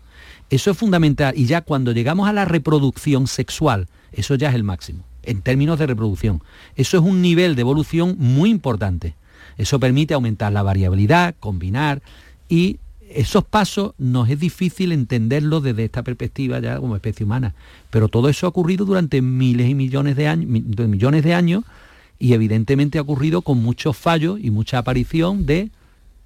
[0.50, 4.62] Eso es fundamental y ya cuando llegamos a la reproducción sexual, eso ya es el
[4.62, 6.42] máximo, en términos de reproducción.
[6.76, 9.14] Eso es un nivel de evolución muy importante.
[9.56, 12.02] Eso permite aumentar la variabilidad, combinar
[12.50, 12.76] y
[13.08, 17.54] esos pasos nos es difícil entenderlos desde esta perspectiva ya como especie humana,
[17.88, 21.64] pero todo eso ha ocurrido durante miles y millones de años, millones de años
[22.18, 25.70] y evidentemente ha ocurrido con muchos fallos y mucha aparición de,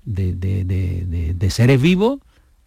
[0.05, 2.21] de, seres vivos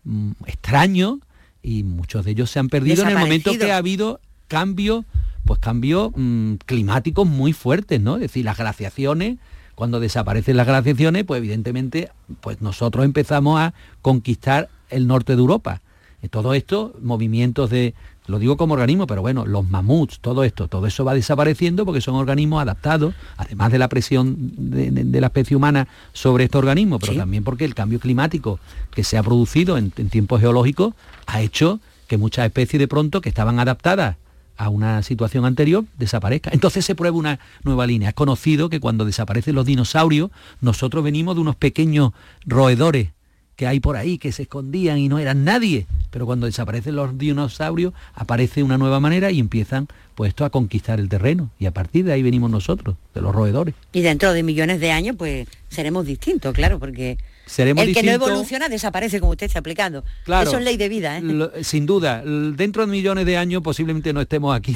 [0.04, 1.20] mm, extraños
[1.64, 5.06] y muchos de ellos se han perdido en el momento que ha habido cambios,
[5.44, 8.16] pues cambios mm, climáticos muy fuertes, ¿no?
[8.16, 9.38] Es decir, las glaciaciones
[9.76, 12.10] cuando desaparecen las glaciaciones, pues evidentemente
[12.42, 15.82] pues nosotros empezamos a conquistar el norte de Europa.
[16.22, 17.94] Y todo esto, movimientos de,
[18.28, 22.02] lo digo como organismo, pero bueno, los mamuts, todo esto, todo eso va desapareciendo porque
[22.02, 27.16] son organismos adaptados, además de la presión de, la especie humana sobre estos organismos, pero
[27.16, 28.60] también porque el cambio climático
[28.92, 30.94] que se ha producido en, en tiempos geológicos
[31.28, 34.18] ha hecho que muchas especies de pronto que estaban adaptadas
[34.58, 36.50] a una situación anterior desaparezca.
[36.54, 38.10] Entonces se prueba una nueva línea.
[38.10, 42.12] Es conocido que cuando desaparecen los dinosaurios, nosotros venimos de unos pequeños
[42.46, 43.10] roedores
[43.56, 45.88] que hay por ahí, que se escondían y no eran nadie.
[46.12, 51.10] Pero cuando desaparecen los dinosaurios, aparece una nueva manera y empiezan pues a conquistar el
[51.10, 51.52] terreno.
[51.60, 53.76] Y a partir de ahí venimos nosotros, de los roedores.
[53.92, 57.18] Y dentro de millones de años, pues seremos distintos, claro, porque
[57.58, 60.04] el que no evoluciona desaparece, como usted está explicando.
[60.24, 61.18] Claro, Eso es ley de vida.
[61.18, 61.64] ¿eh?
[61.64, 64.76] sin duda, dentro de millones de años posiblemente no estemos aquí.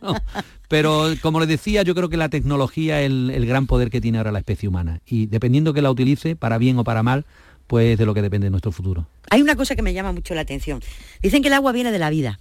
[0.68, 4.18] Pero como les decía, yo creo que la tecnología es el, gran poder que tiene
[4.18, 5.00] ahora la especie humana.
[5.06, 7.24] Y dependiendo que la utilice, para bien o para mal,
[7.70, 9.06] pues de lo que depende nuestro futuro.
[9.30, 10.82] Hay una cosa que me llama mucho la atención.
[11.22, 12.40] Dicen que el agua viene de la vida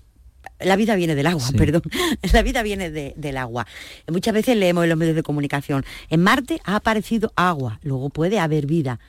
[0.59, 1.83] la vida viene del agua, perdón.
[2.33, 3.67] La vida viene del agua.
[4.07, 8.39] Muchas veces leemos en los medios de comunicación, en Marte ha aparecido agua, luego puede
[8.39, 8.99] haber vida.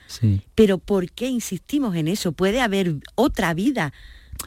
[0.54, 2.32] Pero ¿por qué insistimos en eso?
[2.32, 3.92] Puede haber otra vida.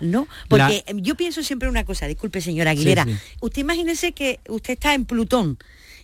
[0.01, 0.28] ¿No?
[0.49, 3.05] Porque yo pienso siempre una cosa, disculpe señora Aguilera,
[3.41, 5.57] usted imagínese que usted está en Plutón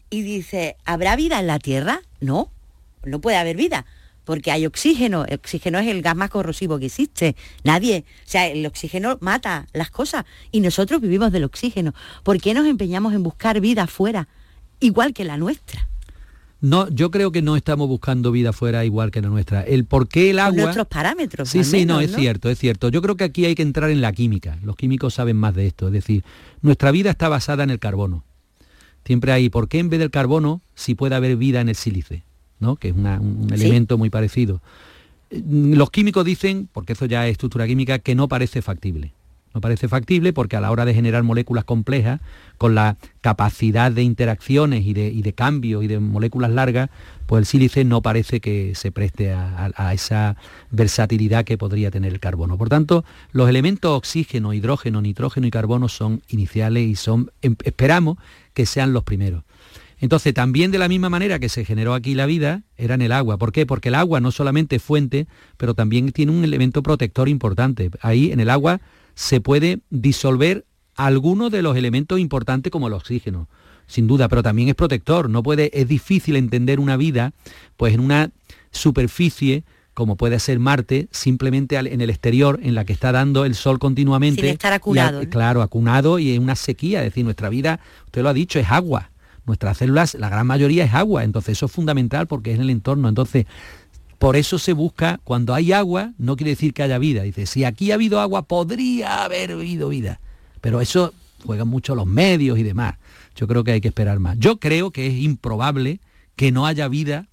[0.10, 2.02] y dice, ¿habrá vida en la Tierra?
[2.22, 2.52] No,
[3.04, 3.86] no puede haber vida
[4.30, 5.26] porque hay oxígeno.
[5.26, 7.36] El oxígeno es el gas más corrosivo que existe.
[7.64, 11.96] Nadie, o sea, el oxígeno mata las cosas y nosotros vivimos del oxígeno.
[12.22, 14.28] ¿Por qué nos empeñamos en buscar vida afuera,
[14.80, 15.88] igual que la nuestra?
[16.62, 19.64] No, yo creo que no estamos buscando vida afuera igual que la nuestra.
[19.64, 20.52] El por qué el agua...
[20.52, 21.50] Con nuestros parámetros.
[21.50, 22.90] Sí, sí, no, es cierto, es cierto.
[22.90, 24.60] Yo creo que aquí hay que entrar en la química.
[24.62, 25.88] Los químicos saben más de esto.
[25.88, 26.24] Es decir,
[26.62, 28.24] nuestra vida está basada en el carbono.
[29.06, 32.29] Siempre hay, ¿por qué en vez del carbono si puede haber vida en el sílice?
[32.80, 34.62] Que es un elemento muy parecido.
[35.32, 39.14] Los químicos dicen, porque eso ya es estructura química, que no parece factible.
[39.54, 42.22] No parece factible porque a la hora de generar moléculas complejas,
[42.60, 46.90] con la capacidad de interacciones y de, cambio y de moléculas largas,
[47.26, 50.36] pues el sílice no parece que se preste a, a, esa
[50.70, 52.58] versatilidad que podría tener el carbono.
[52.58, 58.18] Por tanto, los elementos oxígeno, hidrógeno, nitrógeno y carbono son iniciales y son, em, esperamos
[58.54, 59.44] que sean los primeros.
[60.00, 63.12] Entonces, también de la misma manera que se generó aquí la vida, era en el
[63.12, 63.38] agua.
[63.38, 63.66] ¿Por qué?
[63.66, 65.28] Porque el agua no solamente es fuente,
[65.58, 67.92] pero también tiene un elemento protector importante.
[68.02, 68.80] Ahí en el agua
[69.16, 73.50] se puede disolver algunos de los elementos importantes como el oxígeno,
[73.88, 75.30] sin duda, pero también es protector.
[75.30, 77.34] No puede, es difícil entender una vida
[77.76, 78.32] pues en una
[78.72, 83.54] superficie como puede ser Marte, simplemente en el exterior, en la que está dando el
[83.54, 84.40] sol continuamente.
[84.40, 85.28] Sin estar acunado.
[85.30, 87.00] Claro, acunado y en una sequía.
[87.00, 89.10] Es decir, nuestra vida, usted lo ha dicho, es agua
[89.50, 92.70] nuestras células, la gran mayoría es agua, entonces eso es fundamental porque es en el
[92.70, 93.10] entorno.
[93.10, 93.46] Entonces,
[94.18, 97.24] por eso se busca, cuando hay agua, no quiere decir que haya vida.
[97.24, 100.20] Dice, si aquí ha habido agua, podría haber habido vida.
[100.62, 101.14] Pero eso
[101.46, 102.96] juegan mucho los medios y demás.
[103.36, 104.38] Yo creo que hay que esperar más.
[104.38, 106.00] Yo creo que es improbable
[106.36, 107.28] que no haya vida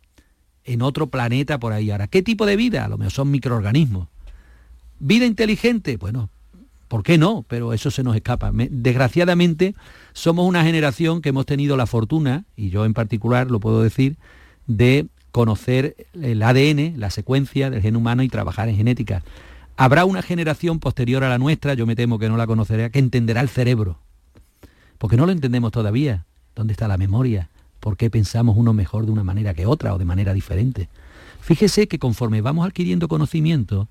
[0.64, 1.90] en otro planeta por ahí.
[1.90, 2.84] Ahora, ¿qué tipo de vida?
[2.84, 4.08] A lo mejor son microorganismos.
[4.98, 5.96] ¿Vida inteligente?
[5.96, 6.30] Bueno,
[6.88, 7.44] ¿por qué no?
[7.48, 8.50] Pero eso se nos escapa.
[8.52, 9.74] desgraciadamente,
[10.12, 14.16] somos una generación que hemos tenido la fortuna, y yo en particular lo puedo decir,
[14.66, 19.22] de conocer el ADN, la secuencia del gen humano y trabajar en genética.
[19.76, 22.98] Habrá una generación posterior a la nuestra, yo me temo que no la conocerá, que
[22.98, 23.98] entenderá el cerebro.
[24.98, 26.24] Porque no lo entendemos todavía.
[26.54, 27.50] ¿Dónde está la memoria?
[27.86, 30.88] por qué pensamos uno mejor de una manera que otra o de manera diferente.
[31.40, 33.86] Fíjese que conforme vamos adquiriendo conocimiento,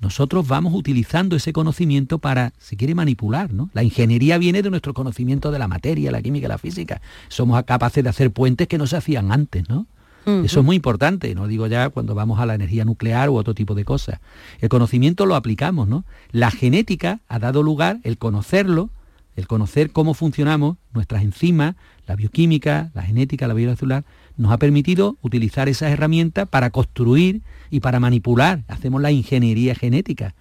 [0.00, 3.70] nosotros vamos utilizando ese conocimiento para, si quiere, manipular, ¿no?
[3.72, 7.00] La ingeniería viene de nuestro conocimiento de la materia, la química, la física.
[7.28, 9.86] Somos capaces de hacer puentes que no se hacían antes, ¿no?
[10.26, 13.54] Eso es muy importante, no digo ya cuando vamos a la energía nuclear u otro
[13.54, 14.18] tipo de cosas.
[14.58, 16.04] El conocimiento lo aplicamos, ¿no?
[16.32, 18.90] La genética ha dado lugar, el conocerlo,
[19.36, 21.76] el conocer cómo funcionamos, nuestras enzimas,
[22.08, 24.04] la bioquímica, la genética, la biología celular,
[24.36, 28.64] nos ha permitido utilizar esas herramientas para construir y para manipular.
[28.68, 30.34] Hacemos la ingeniería genética.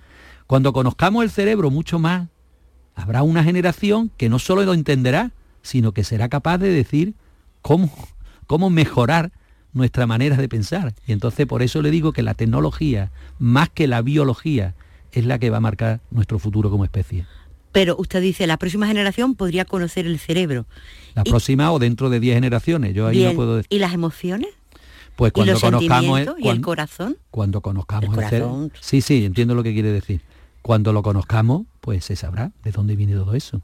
[0.48, 2.28] Cuando conozcamos el cerebro mucho más,
[2.94, 5.32] habrá una generación que no solo lo entenderá,
[5.62, 7.14] sino que será capaz de decir
[7.62, 7.92] cómo,
[8.48, 9.32] cómo mejorar
[9.74, 10.94] nuestra manera de pensar.
[11.08, 14.76] Y entonces por eso le digo que la tecnología, más que la biología,
[15.12, 17.26] es la que va a marcar nuestro futuro como especie
[17.76, 20.66] pero usted dice, la próxima generación podría conocer el cerebro.
[21.14, 23.68] La próxima o dentro de 10 generaciones, yo ahí no puedo decir.
[23.70, 24.48] ¿Y las emociones?
[25.18, 27.18] Pues cuando ¿Y los conozcamos el, y el corazón.
[27.32, 28.70] Cuando conozcamos el, cerebro.
[28.80, 30.22] Sí, sí, entiendo lo que quiere decir.
[30.62, 33.62] Cuando lo conozcamos, pues se sabrá de dónde viene todo eso.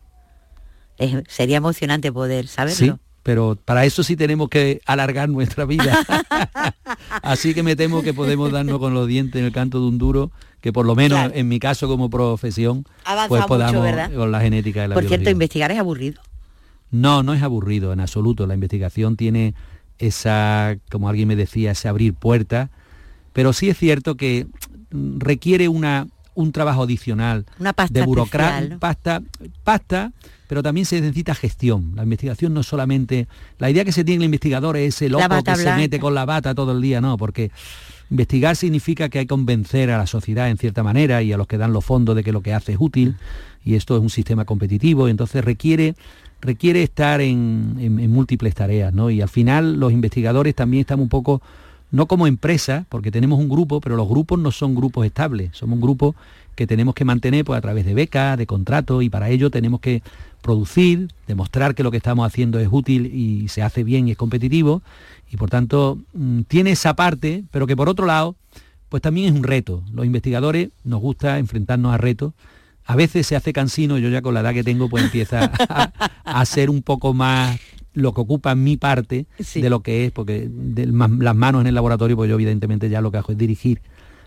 [1.30, 6.00] sería emocionante poder saberlo pero para eso sí tenemos que alargar nuestra vida.
[7.22, 9.98] Así que me temo que podemos darnos con los dientes en el canto de un
[9.98, 10.32] duro,
[10.62, 12.86] que por lo menos en mi caso como profesión,
[13.28, 16.22] pues podamos con la genética de la Por cierto, investigar es aburrido.
[16.92, 18.46] No, no es aburrido en absoluto.
[18.48, 19.56] La investigación tiene
[19.98, 22.70] esa, como alguien me decía, ese abrir puertas,
[23.34, 24.48] pero sí es cierto que
[24.92, 29.22] requiere una, un trabajo adicional una pasta de burocracia, pasta,
[29.64, 30.12] pasta
[30.52, 31.94] pero también se necesita gestión.
[31.96, 33.30] La investigación no solamente...
[33.58, 36.26] La idea que se tiene el investigador es ese loco que se mete con la
[36.26, 37.52] bata todo el día, no, porque
[38.12, 41.48] investigar significa que hay que convencer a la sociedad en cierta manera y a los
[41.48, 43.16] que dan los fondos de que lo que hace es útil,
[43.64, 45.96] y esto es un sistema competitivo, y entonces requiere
[46.42, 49.12] requiere estar en, en, múltiples tareas, ¿no?
[49.12, 51.40] Y al final los investigadores también están un poco,
[51.92, 55.76] no como empresa, porque tenemos un grupo, pero los grupos no son grupos estables, somos
[55.76, 56.16] un grupo
[56.56, 59.80] que tenemos que mantener pues, a través de becas, de contratos, y para ello tenemos
[59.80, 60.02] que
[60.42, 64.18] producir, demostrar que lo que estamos haciendo es útil y se hace bien y es
[64.18, 64.82] competitivo,
[65.32, 68.36] y por tanto mm, tiene esa parte, pero que por otro lado,
[68.90, 69.84] pues también es un reto.
[69.94, 72.34] Los investigadores nos gusta enfrentarnos a retos.
[72.86, 75.46] A veces se hace cansino, yo ya con la edad que tengo, pues empieza
[76.26, 77.58] a, ser un poco más
[77.94, 82.18] lo que ocupa mi parte de lo que es, porque las manos en el laboratorio,
[82.18, 83.82] pues yo evidentemente ya lo que hago es dirigir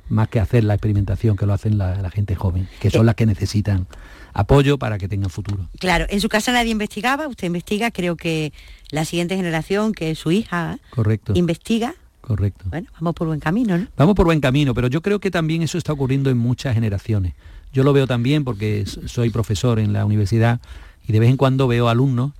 [0.08, 3.26] más que hacer la experimentación que lo hacen la, gente joven, que son las que
[3.26, 3.86] necesitan
[4.32, 5.68] apoyo para que tengan futuro.
[5.78, 8.52] Claro, en su casa nadie investigaba, usted investiga, creo que
[8.90, 11.32] la siguiente generación, que es su hija, Correcto.
[11.36, 11.94] investiga.
[12.20, 12.64] Correcto.
[12.68, 13.86] Bueno, vamos por buen camino, ¿no?
[13.96, 17.34] Vamos por buen camino, pero yo creo que también eso está ocurriendo en muchas generaciones.
[17.72, 20.60] Yo lo veo también porque soy profesor en la universidad
[21.06, 22.32] y de vez en cuando veo alumnos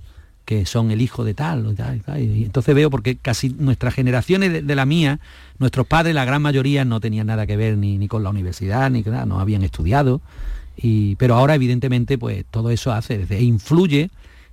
[0.45, 1.75] que son el hijo de tal,
[2.17, 5.19] y, entonces veo porque casi nuestras generaciones de, la mía,
[5.57, 9.01] nuestros padres, la gran mayoría, no tenían nada que ver ni, con la universidad, ni
[9.01, 10.21] nada, no habían estudiado,
[10.77, 14.11] y, pero ahora evidentemente pues todo eso hace, e influye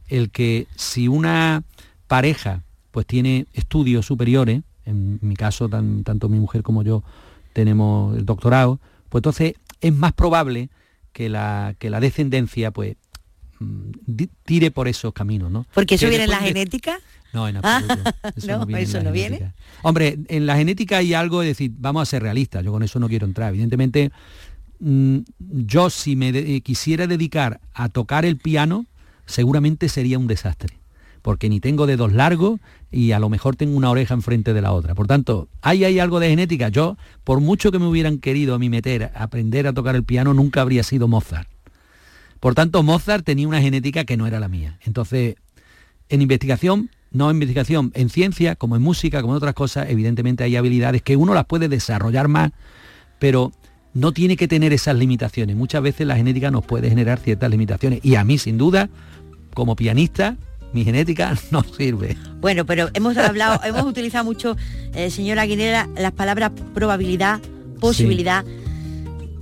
[0.08, 1.62] el que si una
[2.06, 7.02] pareja pues tiene estudios superiores, en mi caso tanto mi mujer como yo
[7.52, 10.70] tenemos el doctorado, pues entonces es más probable
[11.12, 12.96] que la, que la descendencia pues
[14.44, 15.66] tire por esos caminos, ¿no?
[15.74, 16.98] Porque eso viene en la genética.
[17.32, 18.10] No, en absoluto.
[18.36, 19.52] Eso no, eso no viene.
[19.82, 22.98] Hombre, en la genética hay algo de decir, vamos a ser realistas, yo con eso
[22.98, 23.48] no quiero entrar.
[23.48, 24.12] Evidentemente,
[24.80, 28.84] mm, yo si me quisiera dedicar a tocar el piano,
[29.24, 30.76] seguramente sería un desastre,
[31.22, 32.60] porque ni tengo dedos largos
[32.90, 34.94] y a lo mejor tengo una oreja enfrente de la otra.
[34.94, 36.68] Por tanto, ahí hay algo de genética.
[36.68, 40.04] Yo, por mucho que me hubieran querido a mí meter a aprender a tocar el
[40.04, 41.48] piano, nunca habría sido Mozart.
[42.42, 44.76] Por tanto, Mozart tenía una genética que no era la mía.
[44.84, 45.36] Entonces,
[46.08, 50.42] en investigación, no en investigación, en ciencia, como en música, como en otras cosas, evidentemente
[50.42, 52.50] hay habilidades que uno las puede desarrollar más,
[53.20, 53.52] pero
[53.94, 55.54] no tiene que tener esas limitaciones.
[55.54, 58.00] Muchas veces la genética nos puede generar ciertas limitaciones.
[58.02, 58.90] Y a mí, sin duda,
[59.54, 60.36] como pianista,
[60.72, 62.16] mi genética no sirve.
[62.40, 64.56] Bueno, pero hemos hablado, hemos utilizado mucho,
[64.94, 67.40] eh, señora Aguilera, las palabras probabilidad,
[67.78, 68.44] posibilidad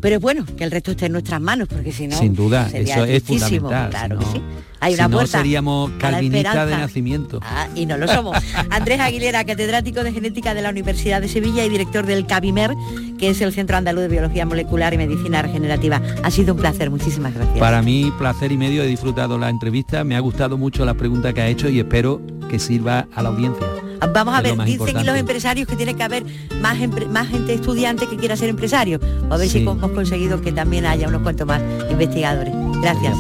[0.01, 2.68] pero es bueno que el resto esté en nuestras manos, porque si no, Sin duda,
[2.68, 3.90] sería eso es fundamental.
[3.90, 4.57] Claro si que no- sí.
[4.82, 7.38] Hay si no, seríamos calvinistas de nacimiento.
[7.42, 8.38] Ah, y no lo somos.
[8.70, 12.70] Andrés Aguilera, catedrático de genética de la Universidad de Sevilla y director del CABIMER,
[13.18, 16.01] que es el Centro Andaluz de Biología Molecular y Medicina Regenerativa.
[16.22, 17.59] Ha sido un placer, muchísimas gracias.
[17.59, 21.34] Para mí, placer y medio, he disfrutado la entrevista, me ha gustado mucho la pregunta
[21.34, 23.66] que ha hecho y espero que sirva a la audiencia.
[24.12, 25.05] Vamos a ver, dicen que importante.
[25.05, 26.24] los empresarios que tiene que haber
[26.61, 26.76] más,
[27.09, 28.98] más gente estudiante que quiera ser empresario.
[29.30, 32.53] A ver si hemos conseguido que también haya unos cuantos más investigadores.
[32.80, 33.16] Gracias.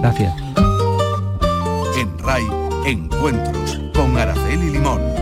[0.00, 0.34] Gracias.
[1.96, 2.44] En RAI,
[2.86, 5.21] encuentros con Araceli Limón.